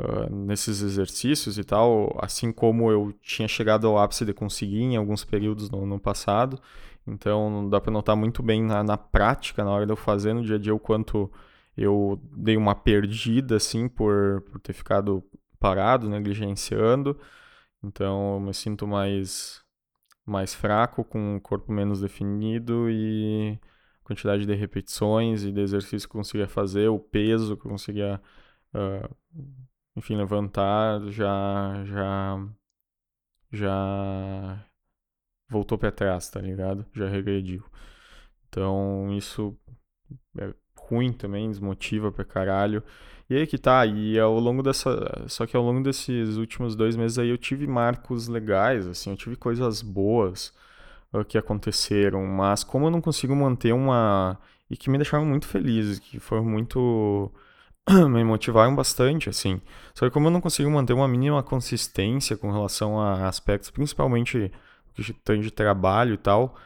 [0.00, 4.96] uh, nesses exercícios e tal, assim como eu tinha chegado ao ápice de conseguir em
[4.96, 6.60] alguns períodos no, no passado.
[7.06, 10.44] Então dá para notar muito bem na, na prática, na hora de eu fazer no
[10.44, 11.30] dia a dia, o quanto
[11.76, 15.24] eu dei uma perdida assim por, por ter ficado
[15.58, 17.18] parado, negligenciando.
[17.82, 19.62] Então eu me sinto mais
[20.26, 23.58] mais fraco, com o corpo menos definido e
[24.04, 28.20] quantidade de repetições e de exercícios que eu conseguia fazer, o peso que eu conseguia,
[28.74, 29.16] uh,
[29.96, 32.48] enfim, levantar, já, já,
[33.52, 34.66] já
[35.50, 36.86] voltou para trás, tá ligado?
[36.94, 37.64] Já regrediu.
[38.48, 39.56] Então, isso
[40.38, 42.82] é ruim também, desmotiva pra caralho.
[43.28, 45.24] E aí que tá, e ao longo dessa.
[45.28, 49.16] Só que ao longo desses últimos dois meses aí eu tive marcos legais, assim, eu
[49.16, 50.52] tive coisas boas
[51.28, 54.38] que aconteceram, mas como eu não consigo manter uma.
[54.70, 57.32] e que me deixaram muito felizes, que foram muito.
[58.10, 59.60] me motivaram bastante, assim.
[59.94, 64.50] Só que como eu não consigo manter uma mínima consistência com relação a aspectos, principalmente
[65.04, 66.56] que tem de trabalho e tal,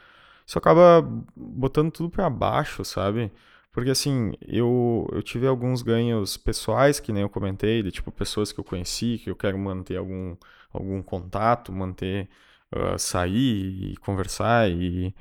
[0.45, 1.01] isso acaba
[1.35, 3.31] botando tudo para baixo, sabe?
[3.71, 8.51] Porque assim, eu, eu tive alguns ganhos pessoais, que nem eu comentei, de tipo pessoas
[8.53, 10.37] que eu conheci, que eu quero manter algum,
[10.71, 12.29] algum contato, manter
[12.73, 15.13] uh, sair e conversar e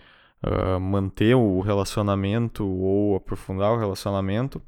[0.45, 4.63] uh, manter o relacionamento ou aprofundar o relacionamento.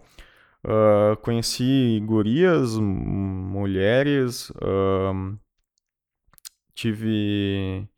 [0.64, 4.52] Uh, conheci gurias, mulheres,
[6.74, 7.88] tive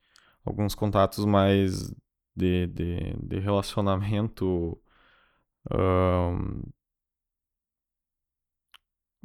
[0.48, 1.92] alguns contatos mais
[2.34, 4.80] de, de, de relacionamento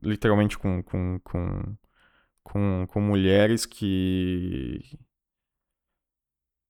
[0.02, 1.78] literalmente com, com, com,
[2.44, 4.80] com, com mulheres que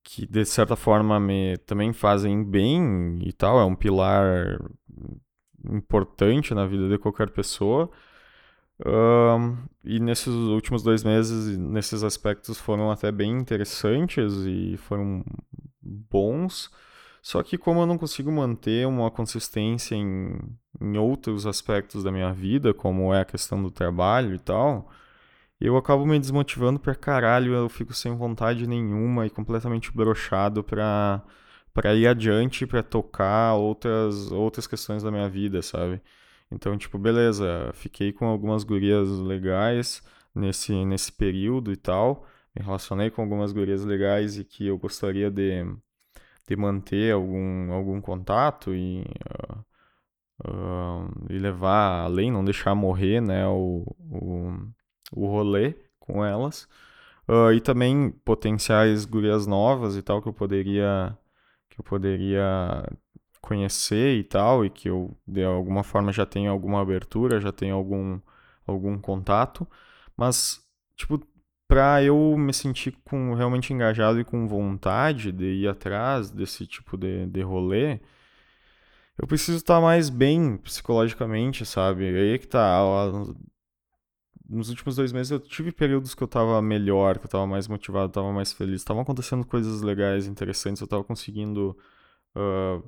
[0.03, 4.59] que de certa forma me também fazem bem e tal, é um pilar
[5.71, 7.89] importante na vida de qualquer pessoa.
[8.85, 15.23] Um, e nesses últimos dois meses, nesses aspectos foram até bem interessantes e foram
[15.81, 16.69] bons.
[17.21, 20.37] Só que como eu não consigo manter uma consistência em,
[20.81, 24.89] em outros aspectos da minha vida, como é a questão do trabalho e tal,
[25.59, 31.23] eu acabo me desmotivando pra caralho, eu fico sem vontade nenhuma e completamente brochado pra,
[31.73, 36.01] pra ir adiante, pra tocar outras, outras questões da minha vida, sabe?
[36.53, 42.25] Então, tipo, beleza, fiquei com algumas gurias legais nesse, nesse período e tal,
[42.55, 45.65] me relacionei com algumas gurias legais e que eu gostaria de,
[46.47, 49.01] de manter algum, algum contato e...
[49.01, 49.63] Uh,
[50.45, 54.51] Uh, e levar além, não deixar morrer né, o, o,
[55.13, 56.67] o rolê com elas.
[57.27, 61.17] Uh, e também potenciais gurias novas e tal que eu poderia
[61.69, 62.85] que eu poderia
[63.43, 67.75] conhecer e tal e que eu de alguma forma já tenho alguma abertura, já tenho
[67.75, 68.19] algum
[68.65, 69.67] algum contato,
[70.17, 70.61] mas
[70.95, 71.21] tipo
[71.67, 76.97] para eu me sentir com realmente engajado e com vontade de ir atrás desse tipo
[76.97, 77.99] de, de rolê,
[79.17, 82.05] eu preciso estar mais bem psicologicamente, sabe?
[82.07, 82.79] Aí é que tá
[84.49, 87.67] nos últimos dois meses eu tive períodos que eu tava melhor, que eu tava mais
[87.67, 88.81] motivado, tava mais feliz.
[88.81, 91.77] Estavam acontecendo coisas legais, interessantes, eu tava conseguindo.
[92.35, 92.83] Uh,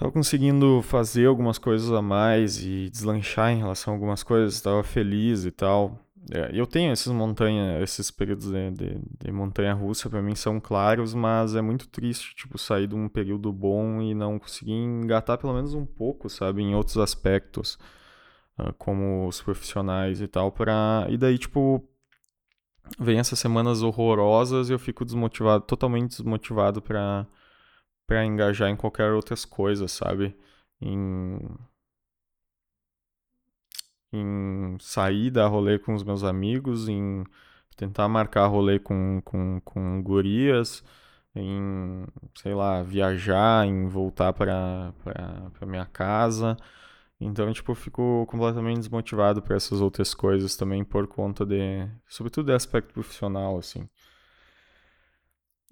[0.00, 4.82] tava conseguindo fazer algumas coisas a mais e deslanchar em relação a algumas coisas, tava
[4.82, 6.00] feliz e tal.
[6.32, 10.58] É, eu tenho esses montanha, esses períodos de, de, de montanha russa para mim são
[10.58, 15.36] claros, mas é muito triste, tipo, sair de um período bom e não conseguir engatar
[15.36, 17.78] pelo menos um pouco, sabe, em outros aspectos,
[18.58, 21.86] uh, como os profissionais e tal, para e daí tipo
[22.98, 27.26] vem essas semanas horrorosas e eu fico desmotivado, totalmente desmotivado para
[28.10, 30.36] para engajar em qualquer outras coisas, sabe?
[30.80, 31.38] Em
[34.12, 37.24] em sair dar rolê com os meus amigos, em
[37.76, 40.82] tentar marcar rolê com, com, com gurias,
[41.34, 42.04] em,
[42.34, 44.92] sei lá, viajar, em voltar para
[45.66, 46.56] minha casa.
[47.20, 52.46] Então, tipo, eu fico completamente desmotivado para essas outras coisas também por conta de, sobretudo,
[52.46, 53.88] de aspecto profissional, assim.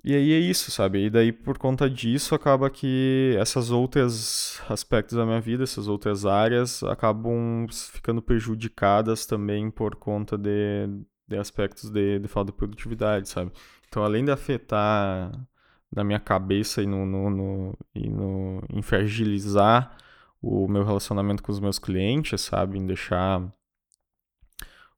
[0.05, 1.07] E aí é isso, sabe?
[1.07, 6.24] E daí, por conta disso, acaba que essas outras aspectos da minha vida, essas outras
[6.24, 10.86] áreas, acabam ficando prejudicadas também por conta de,
[11.26, 13.53] de aspectos de, de falta de produtividade, sabe?
[13.88, 15.32] Então, além de afetar
[15.90, 19.96] na minha cabeça e no, no, no, e no em fragilizar
[20.40, 22.78] o meu relacionamento com os meus clientes, sabe?
[22.78, 23.42] Em deixar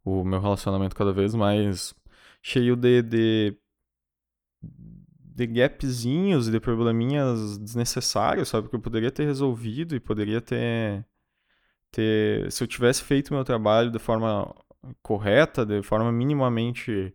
[0.05, 1.95] o meu relacionamento cada vez mais
[2.43, 3.57] cheio de, de
[5.41, 8.69] de gapzinhos e de probleminhas desnecessários, sabe?
[8.69, 11.07] Que eu poderia ter resolvido e poderia ter,
[11.91, 12.53] ter.
[12.53, 14.55] Se eu tivesse feito meu trabalho de forma
[15.03, 17.15] correta, de forma minimamente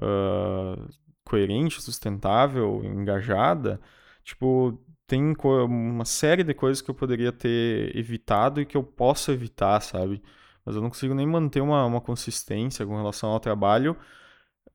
[0.00, 0.88] uh,
[1.24, 3.80] coerente, sustentável, engajada,
[4.24, 5.34] tipo, tem
[5.68, 10.22] uma série de coisas que eu poderia ter evitado e que eu posso evitar, sabe?
[10.64, 13.96] Mas eu não consigo nem manter uma, uma consistência com relação ao trabalho.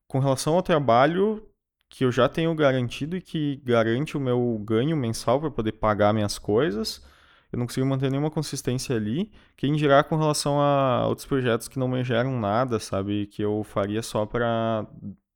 [0.06, 1.49] Com relação ao trabalho,
[1.90, 6.14] que eu já tenho garantido e que garante o meu ganho mensal para poder pagar
[6.14, 7.04] minhas coisas.
[7.52, 9.32] Eu não consigo manter nenhuma consistência ali.
[9.56, 13.26] Quem dirá com relação a outros projetos que não me geram nada, sabe?
[13.26, 14.86] Que eu faria só para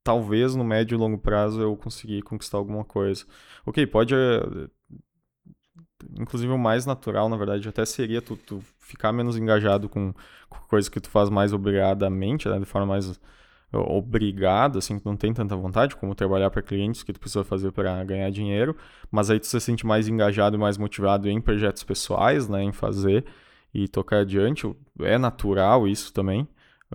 [0.04, 3.24] talvez no médio e longo prazo eu conseguir conquistar alguma coisa.
[3.66, 4.14] Ok, pode.
[4.14, 4.68] Eh,
[6.16, 10.14] inclusive o mais natural, na verdade, até seria tu, tu ficar menos engajado com,
[10.48, 12.60] com coisas que tu faz mais obrigadamente, né?
[12.60, 13.20] De forma mais
[13.80, 17.72] obrigado, assim, que não tem tanta vontade, como trabalhar para clientes que tu precisa fazer
[17.72, 18.76] para ganhar dinheiro,
[19.10, 22.72] mas aí tu se sente mais engajado e mais motivado em projetos pessoais, né, em
[22.72, 23.24] fazer
[23.72, 24.72] e tocar adiante.
[25.00, 26.46] É natural isso também,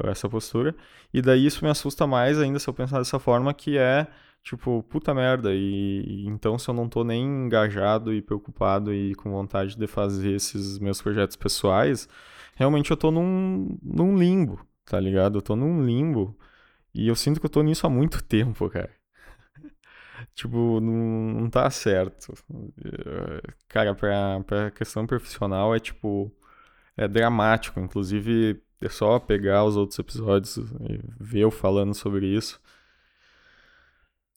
[0.06, 0.76] essa postura.
[1.14, 4.08] E daí isso me assusta mais ainda se eu pensar dessa forma, que é
[4.44, 9.30] tipo, puta merda, e, então se eu não tô nem engajado e preocupado e com
[9.32, 12.08] vontade de fazer esses meus projetos pessoais,
[12.56, 15.38] realmente eu tô num, num limbo, tá ligado?
[15.38, 16.36] Eu tô num limbo
[16.94, 18.92] e eu sinto que eu tô nisso há muito tempo, cara.
[20.36, 22.34] tipo, não, não tá certo.
[23.68, 26.32] Cara, pra, pra questão profissional é tipo.
[26.98, 27.80] É dramático.
[27.80, 32.60] Inclusive, é só pegar os outros episódios e ver eu falando sobre isso.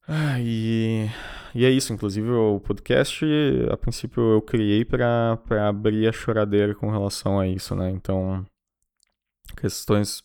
[0.07, 1.09] Ah, e,
[1.55, 1.93] e é isso.
[1.93, 3.25] Inclusive, o podcast,
[3.71, 5.39] a princípio, eu criei para
[5.69, 7.91] abrir a choradeira com relação a isso, né?
[7.91, 8.45] Então,
[9.57, 10.23] questões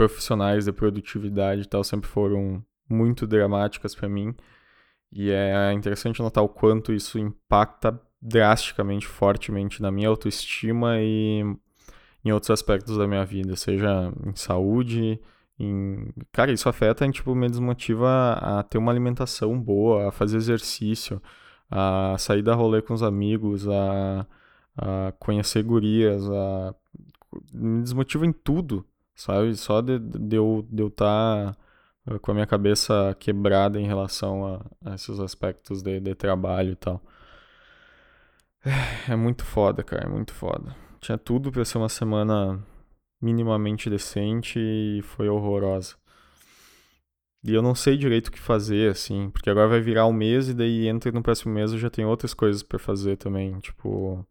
[0.00, 4.34] profissionais de produtividade e tal sempre foram muito dramáticas para mim.
[5.12, 11.42] E é interessante notar o quanto isso impacta drasticamente, fortemente na minha autoestima e
[12.24, 15.20] em outros aspectos da minha vida, seja em saúde,
[15.58, 16.08] em...
[16.32, 21.20] Cara, isso afeta, tipo, me desmotiva a ter uma alimentação boa, a fazer exercício,
[21.70, 24.26] a sair da rolê com os amigos, a,
[24.78, 26.74] a conhecer gurias, a...
[27.52, 28.86] me desmotiva em tudo,
[29.20, 29.54] sabe?
[29.56, 34.46] Só de, de eu estar de eu tá com a minha cabeça quebrada em relação
[34.46, 37.02] a, a esses aspectos de, de trabalho e tal.
[39.08, 40.74] É muito foda, cara, é muito foda.
[41.00, 42.62] Tinha tudo pra ser uma semana
[43.20, 45.96] minimamente decente e foi horrorosa.
[47.42, 50.48] E eu não sei direito o que fazer, assim, porque agora vai virar um mês
[50.48, 54.26] e daí entra no próximo mês eu já tenho outras coisas para fazer também, tipo,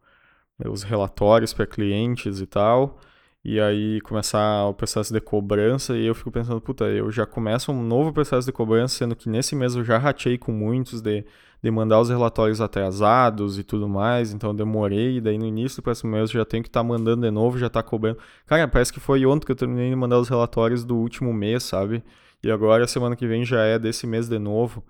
[0.65, 2.99] os relatórios para clientes e tal
[3.43, 7.71] e aí começar o processo de cobrança e eu fico pensando, puta, eu já começo
[7.71, 11.25] um novo processo de cobrança, sendo que nesse mês eu já ratei com muitos de,
[11.63, 15.83] de mandar os relatórios atrasados e tudo mais, então demorei, e daí no início do
[15.83, 18.19] próximo mês eu já tenho que estar tá mandando de novo, já tá cobrando.
[18.45, 21.63] Cara, parece que foi ontem que eu terminei de mandar os relatórios do último mês,
[21.63, 22.03] sabe?
[22.43, 24.83] E agora semana que vem já é desse mês de novo.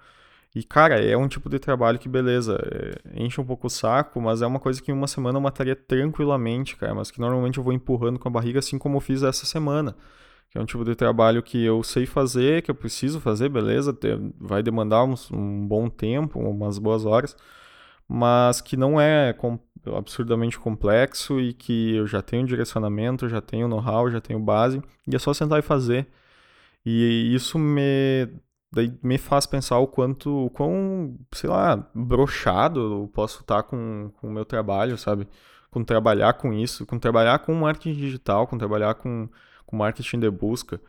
[0.56, 4.20] E, cara, é um tipo de trabalho que, beleza, é, enche um pouco o saco,
[4.20, 7.60] mas é uma coisa que em uma semana eu mataria tranquilamente, cara, mas que normalmente
[7.60, 9.96] eu vou empurrando com a barriga, assim como eu fiz essa semana.
[10.50, 13.96] Que é um tipo de trabalho que eu sei fazer, que eu preciso fazer, beleza,
[14.40, 17.38] vai demandar um, um bom tempo, umas boas horas,
[18.08, 19.60] mas que não é com,
[19.96, 25.16] absurdamente complexo e que eu já tenho direcionamento, já tenho know-how, já tenho base, e
[25.16, 26.08] é só sentar e fazer.
[26.86, 28.28] E isso me
[28.72, 34.12] daí me faz pensar o quanto, o quão, sei lá, brochado eu posso estar com,
[34.16, 35.28] com o meu trabalho, sabe?
[35.72, 39.30] Com trabalhar com isso, com trabalhar com marketing digital, com trabalhar com,
[39.66, 40.82] com marketing de busca.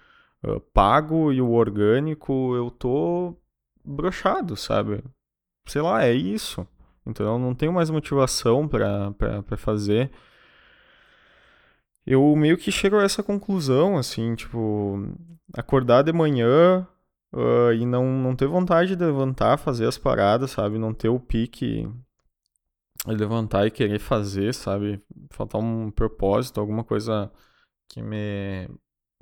[0.43, 3.37] Uh, pago e o orgânico, eu tô
[3.85, 5.03] brochado, sabe?
[5.66, 6.66] Sei lá, é isso.
[7.07, 10.11] Então eu não tenho mais motivação para fazer.
[12.07, 14.99] Eu meio que chego a essa conclusão, assim, tipo,
[15.55, 16.87] acordar de manhã,
[17.33, 20.78] Uh, e não, não ter vontade de levantar, fazer as paradas, sabe?
[20.78, 21.89] Não ter o pique
[23.07, 25.01] levantar e querer fazer, sabe?
[25.31, 27.31] Faltar um propósito, alguma coisa
[27.89, 28.68] que me,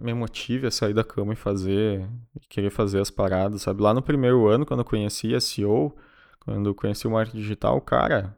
[0.00, 3.82] me motive a sair da cama e fazer, e querer fazer as paradas, sabe?
[3.82, 5.94] Lá no primeiro ano, quando eu conheci SEO,
[6.40, 8.36] quando eu conheci o marketing digital, cara,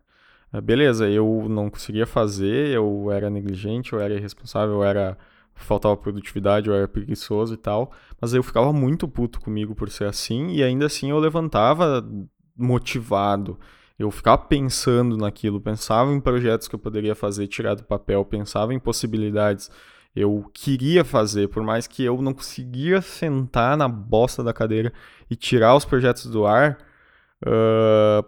[0.63, 5.17] beleza, eu não conseguia fazer, eu era negligente, eu era irresponsável, eu era
[5.65, 10.05] faltava produtividade, eu era preguiçoso e tal, mas eu ficava muito puto comigo por ser
[10.05, 12.07] assim, e ainda assim eu levantava
[12.57, 13.59] motivado.
[13.99, 18.73] Eu ficava pensando naquilo, pensava em projetos que eu poderia fazer, tirar do papel, pensava
[18.73, 19.71] em possibilidades.
[20.17, 24.93] Eu queria fazer, por mais que eu não conseguia sentar na bosta da cadeira
[25.31, 26.79] e tirar os projetos do ar
[27.45, 28.25] uh,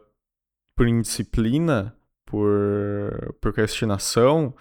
[0.76, 4.54] por indisciplina, por procrastinação,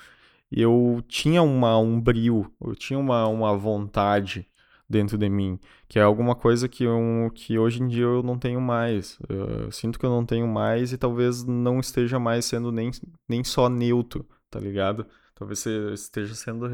[0.51, 4.47] eu tinha uma, um brilho, eu tinha uma, uma vontade
[4.89, 8.37] dentro de mim, que é alguma coisa que, eu, que hoje em dia eu não
[8.37, 9.17] tenho mais.
[9.29, 12.91] Eu sinto que eu não tenho mais e talvez não esteja mais sendo nem,
[13.27, 15.07] nem só neutro, tá ligado?
[15.33, 16.67] Talvez esteja sendo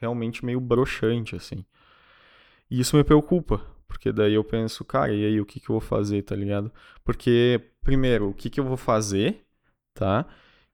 [0.00, 1.64] realmente meio broxante, assim.
[2.70, 5.74] E isso me preocupa, porque daí eu penso, cara, e aí o que, que eu
[5.74, 6.70] vou fazer, tá ligado?
[7.04, 9.44] Porque, primeiro, o que, que eu vou fazer,
[9.94, 10.26] tá?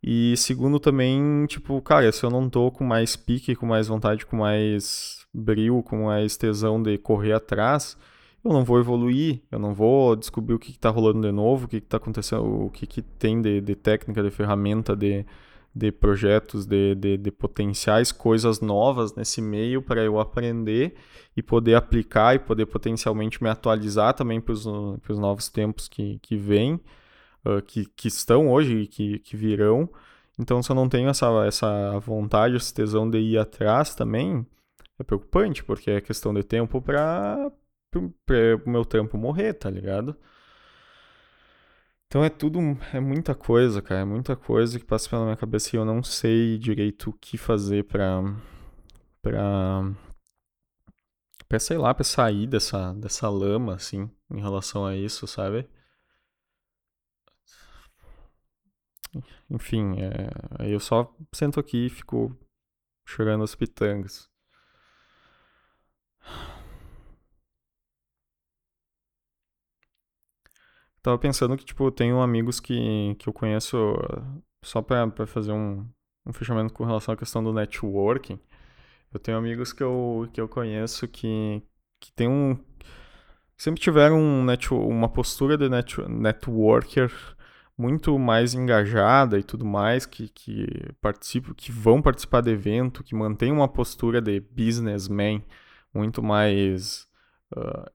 [0.02, 4.26] E segundo também, tipo, cara, se eu não tô com mais pique, com mais vontade,
[4.26, 7.96] com mais brilho, com mais tesão de correr atrás,
[8.44, 11.68] eu não vou evoluir, eu não vou descobrir o que, está rolando de novo, o
[11.68, 15.24] que, está acontecendo, o que, que tem de, de técnica, de ferramenta, de,
[15.74, 20.96] de projetos, de, de, de potenciais coisas novas nesse meio para eu aprender
[21.36, 24.64] e poder aplicar e poder potencialmente me atualizar também para os
[25.18, 26.80] novos tempos que, que vêm
[27.46, 29.88] uh, que, que estão hoje e que, que virão.
[30.38, 34.46] Então, se eu não tenho essa, essa vontade, esse tesão de ir atrás também,
[34.98, 37.50] é preocupante, porque é questão de tempo para
[37.94, 40.16] o meu tempo morrer, tá ligado?
[42.06, 42.60] Então é tudo,
[42.92, 46.02] é muita coisa, cara, é muita coisa que passa pela minha cabeça e eu não
[46.02, 48.22] sei direito o que fazer pra,
[49.22, 49.94] pra,
[51.48, 55.66] pra sei lá, pra sair dessa, dessa lama, assim, em relação a isso, sabe?
[59.50, 62.36] Enfim, é, aí eu só sento aqui e fico
[63.06, 64.30] chorando as pitangas.
[71.02, 73.76] Tava pensando que, tipo, eu tenho amigos que, que eu conheço
[74.64, 75.84] só pra, pra fazer um,
[76.24, 78.38] um fechamento com relação à questão do networking.
[79.12, 81.60] Eu tenho amigos que eu, que eu conheço que,
[82.00, 82.56] que tem um.
[83.56, 87.12] Sempre tiveram um net, uma postura de net, networker
[87.82, 90.66] muito mais engajada e tudo mais, que, que
[91.00, 95.42] participam, que vão participar do evento, que mantém uma postura de businessman
[95.92, 97.08] muito mais
[97.56, 97.90] uh,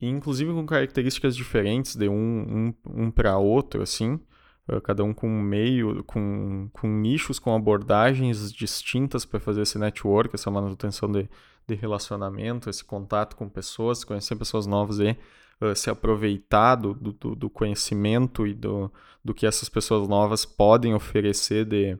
[0.00, 4.20] inclusive com características diferentes de um, um, um para outro, assim,
[4.68, 9.78] uh, cada um com um meio, com, com nichos, com abordagens distintas para fazer esse
[9.78, 11.28] network, essa manutenção de,
[11.68, 15.16] de relacionamento, esse contato com pessoas, conhecer pessoas novas e
[15.64, 18.92] uh, se aproveitar do, do, do conhecimento e do,
[19.24, 21.98] do que essas pessoas novas podem oferecer de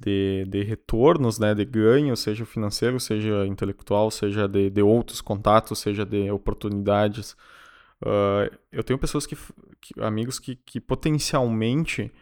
[0.00, 5.78] de, de retornos, né, de ganho, seja financeiro, seja intelectual, seja de, de outros contatos,
[5.78, 7.32] seja de oportunidades.
[8.02, 9.36] Uh, eu tenho pessoas que,
[9.80, 12.12] que amigos que, que potencialmente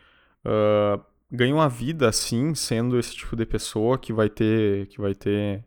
[0.44, 5.14] uh, ganham a vida assim, sendo esse tipo de pessoa que vai ter, que vai
[5.14, 5.64] ter,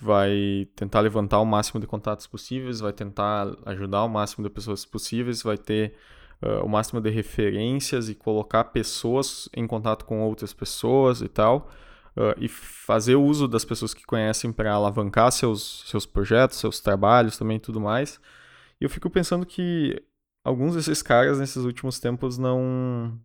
[0.00, 4.84] vai tentar levantar o máximo de contatos possíveis, vai tentar ajudar o máximo de pessoas
[4.84, 5.94] possíveis, vai ter
[6.42, 11.70] uh, o máximo de referências e colocar pessoas em contato com outras pessoas e tal.
[12.16, 17.36] Uh, e fazer uso das pessoas que conhecem para alavancar seus, seus projetos, seus trabalhos
[17.36, 18.20] também e tudo mais.
[18.80, 20.00] E eu fico pensando que
[20.44, 23.20] alguns desses caras nesses últimos tempos não.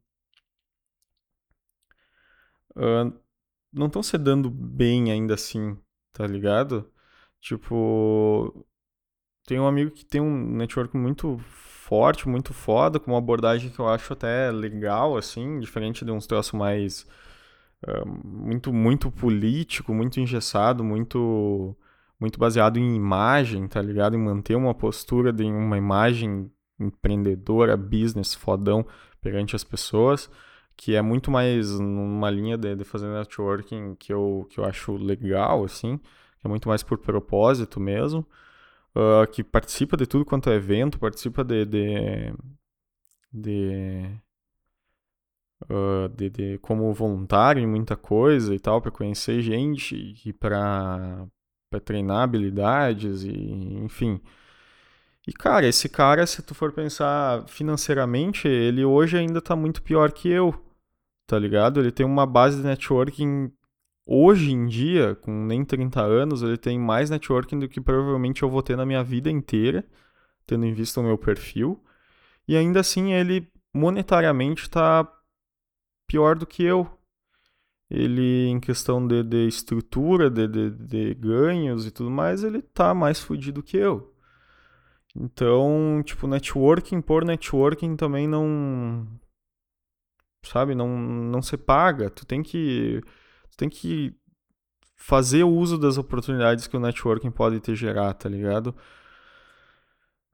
[2.76, 3.14] Uh,
[3.72, 5.78] não estão se dando bem ainda assim,
[6.14, 6.90] tá ligado?
[7.40, 8.66] Tipo.
[9.48, 11.40] Tem um amigo que tem um network muito
[11.90, 16.28] forte, muito foda, com uma abordagem que eu acho até legal, assim, diferente de uns
[16.28, 17.08] troços mais.
[17.88, 21.76] Uh, muito, muito político, muito engessado, muito,
[22.20, 24.16] muito baseado em imagem, tá ligado?
[24.16, 28.86] Em manter uma postura de uma imagem empreendedora, business, fodão
[29.22, 30.30] perante as pessoas,
[30.80, 34.94] que é muito mais numa linha de, de fazer networking que eu, que eu acho
[34.96, 38.26] legal, assim, que é muito mais por propósito mesmo
[38.96, 41.66] uh, que participa de tudo quanto é evento, participa de.
[41.66, 42.34] de,
[43.32, 44.10] de,
[45.70, 51.28] uh, de, de como voluntário em muita coisa e tal, para conhecer gente e para
[51.84, 53.34] treinar habilidades e
[53.84, 54.22] enfim.
[55.28, 60.12] E cara, esse cara, se tu for pensar financeiramente, ele hoje ainda tá muito pior
[60.12, 60.54] que eu,
[61.30, 61.80] tá ligado?
[61.80, 63.52] Ele tem uma base de networking
[64.04, 68.50] hoje em dia, com nem 30 anos, ele tem mais networking do que provavelmente eu
[68.50, 69.86] vou ter na minha vida inteira,
[70.48, 71.80] tendo em vista o meu perfil.
[72.48, 75.08] E ainda assim, ele monetariamente está
[76.08, 76.90] pior do que eu.
[77.92, 82.96] Ele, em questão de, de estrutura, de, de, de, ganhos e tudo mais, ele tá
[82.96, 84.16] mais fudido que eu.
[85.16, 89.08] Então, tipo, networking por networking também não.
[90.44, 92.10] Sabe, não, não se paga.
[92.10, 93.02] Tu tem que
[93.58, 94.16] tem que
[94.96, 98.76] fazer o uso das oportunidades que o networking pode te gerar, tá ligado?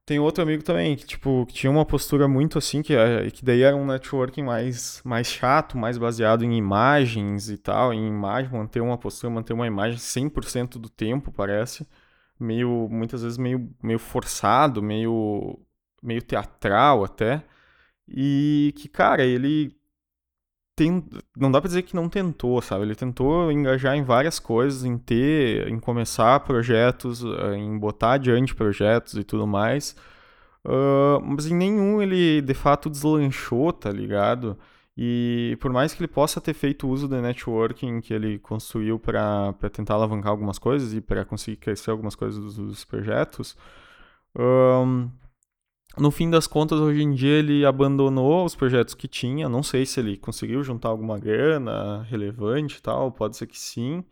[0.06, 3.44] Tem outro amigo também que, tipo, que tinha uma postura muito assim, que, é, que
[3.44, 8.52] daí era um networking mais, mais chato, mais baseado em imagens e tal, em imagem,
[8.52, 11.88] manter uma postura, manter uma imagem 100% do tempo, parece.
[12.40, 15.60] Meio, muitas vezes meio, meio forçado, meio,
[16.04, 17.44] meio teatral até.
[18.08, 19.76] E que, cara, ele
[20.76, 21.04] tem,
[21.38, 22.84] não dá pra dizer que não tentou, sabe?
[22.84, 28.54] Ele tentou engajar em várias coisas, em ter, em começar projetos, eh, em botar adiante
[28.54, 29.96] projetos e tudo mais.
[30.66, 34.58] Uh, mas em nenhum ele de fato deslanchou, tá ligado?
[34.98, 39.54] E por mais que ele possa ter feito uso do networking que ele construiu para
[39.72, 43.58] tentar alavancar algumas coisas e para conseguir crescer algumas coisas dos, dos projetos,
[44.38, 45.10] um,
[45.98, 49.48] no fim das contas, hoje em dia ele abandonou os projetos que tinha.
[49.48, 54.04] Não sei se ele conseguiu juntar alguma grana relevante e tal, pode ser que sim.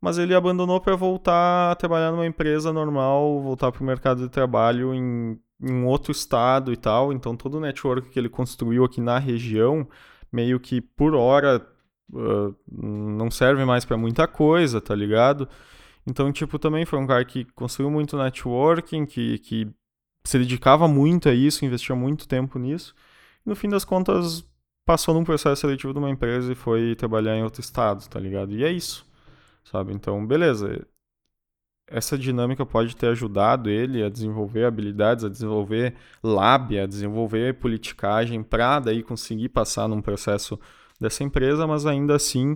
[0.00, 4.28] Mas ele abandonou para voltar a trabalhar numa empresa normal, voltar para o mercado de
[4.28, 7.12] trabalho em, em um outro estado e tal.
[7.12, 9.86] Então todo o network que ele construiu aqui na região,
[10.32, 11.64] meio que por hora
[12.12, 15.48] uh, não serve mais para muita coisa, tá ligado?
[16.04, 19.72] Então, tipo, também foi um cara que construiu muito networking, que, que
[20.24, 22.94] se dedicava muito a isso, investia muito tempo nisso.
[23.44, 24.44] E no fim das contas,
[24.84, 28.52] passou num processo seletivo de uma empresa e foi trabalhar em outro estado, tá ligado?
[28.52, 29.06] E é isso,
[29.64, 29.92] sabe?
[29.92, 30.86] Então, beleza.
[31.88, 38.42] essa dinâmica pode ter ajudado ele a desenvolver habilidades, a desenvolver lábia, a desenvolver politicagem
[38.42, 40.58] para daí conseguir passar num processo
[41.00, 42.52] dessa empresa, mas ainda assim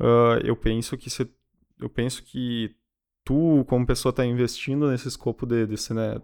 [0.00, 1.30] uh, eu penso que se,
[1.78, 2.74] eu penso que
[3.24, 6.20] tu como pessoa está investindo nesse escopo de, de, né,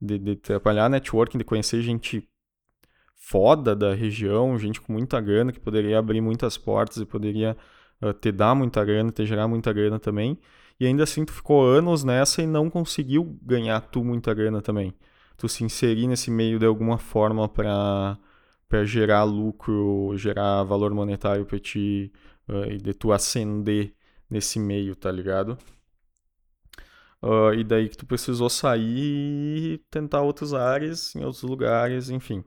[0.00, 2.28] de, de trabalhar networking, de conhecer gente
[3.14, 7.56] foda da região, gente com muita grana que poderia abrir muitas portas e poderia
[8.00, 10.38] uh, te dar muita grana, te gerar muita grana também.
[10.78, 14.94] E ainda assim tu ficou anos nessa e não conseguiu ganhar tu muita grana também.
[15.36, 18.18] Tu se inserir nesse meio de alguma forma para
[18.68, 22.12] para gerar lucro, gerar valor monetário para ti
[22.48, 23.94] uh, e de tu ascender
[24.28, 25.56] nesse meio, tá ligado?
[27.26, 32.44] Uh, e daí que tu precisou sair e tentar outras áreas, em outros lugares, enfim.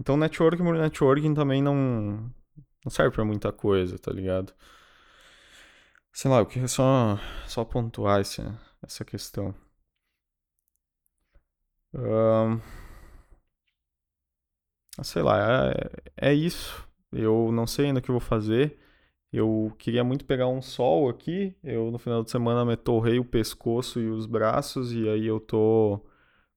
[0.00, 2.28] Então networking por networking também não,
[2.84, 4.52] não serve para muita coisa, tá ligado?
[6.12, 9.54] Sei lá, eu queria só, só pontuar essa, essa questão.
[11.94, 12.60] Um,
[15.02, 15.70] sei lá,
[16.16, 16.86] é, é isso.
[17.12, 18.78] Eu não sei ainda o que eu vou fazer.
[19.32, 21.54] Eu queria muito pegar um sol aqui.
[21.62, 25.38] Eu no final de semana me torrei o pescoço e os braços e aí eu
[25.38, 26.00] tô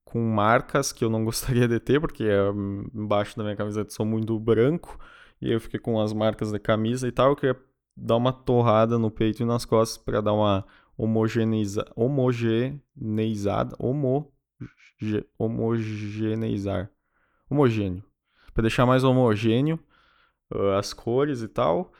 [0.04, 2.48] com marcas que eu não gostaria de ter, porque é,
[2.94, 4.98] embaixo da minha camiseta sou muito branco,
[5.40, 7.30] e eu fiquei com as marcas da camisa e tal.
[7.30, 7.60] Eu queria
[7.96, 10.64] dar uma torrada no peito e nas costas para dar uma
[10.96, 14.30] homogeneiza, homogeneizada, homo,
[15.38, 16.90] homogeneizar,
[17.50, 18.04] homogêneo,
[18.54, 19.80] para deixar mais homogêneo
[20.54, 21.92] uh, as cores e tal.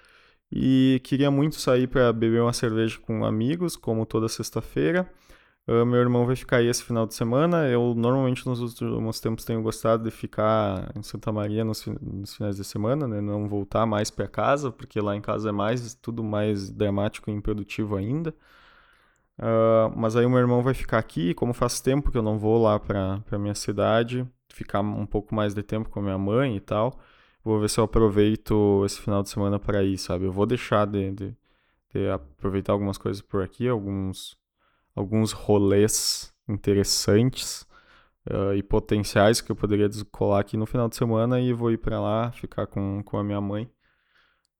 [0.52, 5.10] E queria muito sair para beber uma cerveja com amigos, como toda sexta-feira.
[5.66, 7.68] Uh, meu irmão vai ficar aí esse final de semana.
[7.68, 12.56] Eu normalmente nos últimos tempos tenho gostado de ficar em Santa Maria nos, nos finais
[12.56, 13.20] de semana, né?
[13.20, 17.32] Não voltar mais para casa, porque lá em casa é mais tudo mais dramático e
[17.32, 18.34] improdutivo ainda.
[19.38, 22.38] Uh, mas aí o meu irmão vai ficar aqui, como faz tempo que eu não
[22.38, 26.56] vou lá para minha cidade, ficar um pouco mais de tempo com a minha mãe
[26.56, 27.00] e tal.
[27.44, 30.24] Vou ver se eu aproveito esse final de semana para ir, sabe?
[30.24, 31.36] Eu vou deixar de, de,
[31.92, 34.36] de aproveitar algumas coisas por aqui, alguns
[34.94, 37.66] alguns rolês interessantes
[38.30, 41.78] uh, e potenciais que eu poderia descolar aqui no final de semana e vou ir
[41.78, 43.70] para lá ficar com, com a minha mãe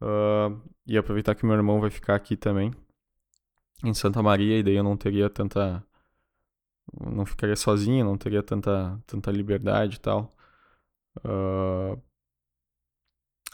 [0.00, 2.72] uh, e aproveitar que meu irmão vai ficar aqui também
[3.84, 5.84] em Santa Maria e daí eu não teria tanta
[7.00, 10.34] não ficaria sozinho não teria tanta tanta liberdade e tal
[11.18, 12.00] uh,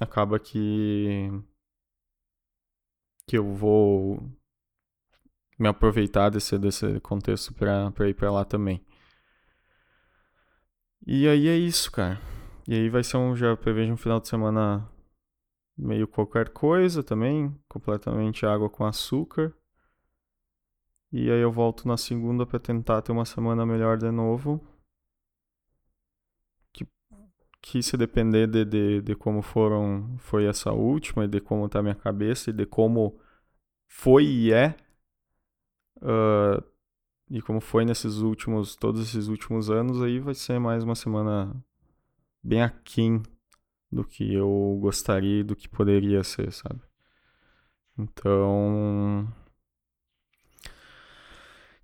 [0.01, 1.31] acaba que
[3.27, 4.23] que eu vou
[5.59, 8.83] me aproveitar desse, desse contexto para ir para lá também.
[11.07, 12.19] E aí é isso, cara.
[12.67, 13.37] E aí vai ser um.
[13.37, 14.89] Já prevejo um final de semana
[15.77, 17.55] meio qualquer coisa também.
[17.69, 19.55] Completamente água com açúcar.
[21.13, 24.61] E aí eu volto na segunda para tentar ter uma semana melhor de novo.
[27.61, 31.81] Que, se depender de, de, de como foram foi essa última, e de como tá
[31.81, 33.19] a minha cabeça, e de como
[33.87, 34.77] foi e é
[36.01, 36.63] Uh,
[37.31, 41.55] e como foi nesses últimos, todos esses últimos anos, aí vai ser mais uma semana
[42.43, 43.23] bem aquém
[43.91, 46.81] do que eu gostaria do que poderia ser, sabe?
[47.99, 49.27] Então.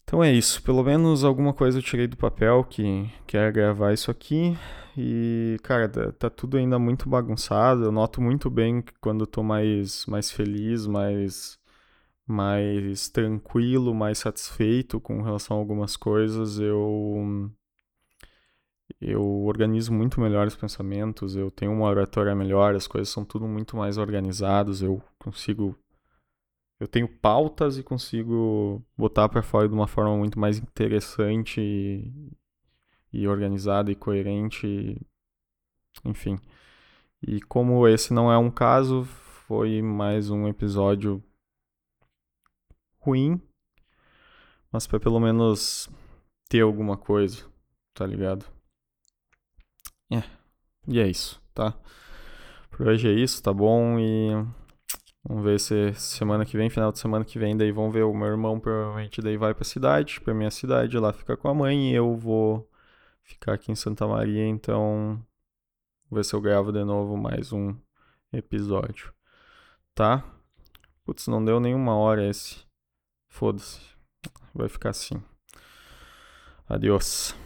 [0.04, 0.62] Então é isso.
[0.62, 4.56] Pelo menos alguma coisa eu tirei do papel que, que é gravar isso aqui.
[4.96, 7.84] E, cara, tá, tá tudo ainda muito bagunçado.
[7.84, 11.58] Eu noto muito bem que quando eu tô mais, mais feliz, mais
[12.26, 17.50] mais tranquilo, mais satisfeito com relação a algumas coisas, eu
[19.00, 23.46] eu organizo muito melhor os pensamentos, eu tenho uma oratória melhor, as coisas são tudo
[23.46, 25.76] muito mais organizadas, eu consigo
[26.84, 32.30] eu tenho pautas e consigo botar para fora de uma forma muito mais interessante e,
[33.10, 35.00] e organizada e coerente,
[36.04, 36.38] enfim.
[37.26, 39.04] E como esse não é um caso,
[39.46, 41.24] foi mais um episódio
[42.98, 43.40] ruim,
[44.70, 45.88] mas para pelo menos
[46.50, 47.46] ter alguma coisa,
[47.94, 48.44] tá ligado?
[50.12, 50.22] É.
[50.86, 51.74] E é isso, tá?
[52.70, 53.98] Por hoje é isso, tá bom?
[53.98, 54.63] E
[55.24, 58.14] vamos ver se semana que vem, final de semana que vem, daí vão ver o
[58.14, 61.90] meu irmão provavelmente daí vai pra cidade, pra minha cidade, lá ficar com a mãe
[61.90, 62.68] e eu vou
[63.22, 65.24] ficar aqui em Santa Maria, então
[66.10, 67.74] vou ver se eu gravo de novo mais um
[68.32, 69.12] episódio,
[69.94, 70.24] tá?
[71.04, 72.64] Putz, não deu nenhuma hora esse.
[73.28, 73.80] Foda-se.
[74.54, 75.22] Vai ficar assim.
[76.66, 77.36] Adiós.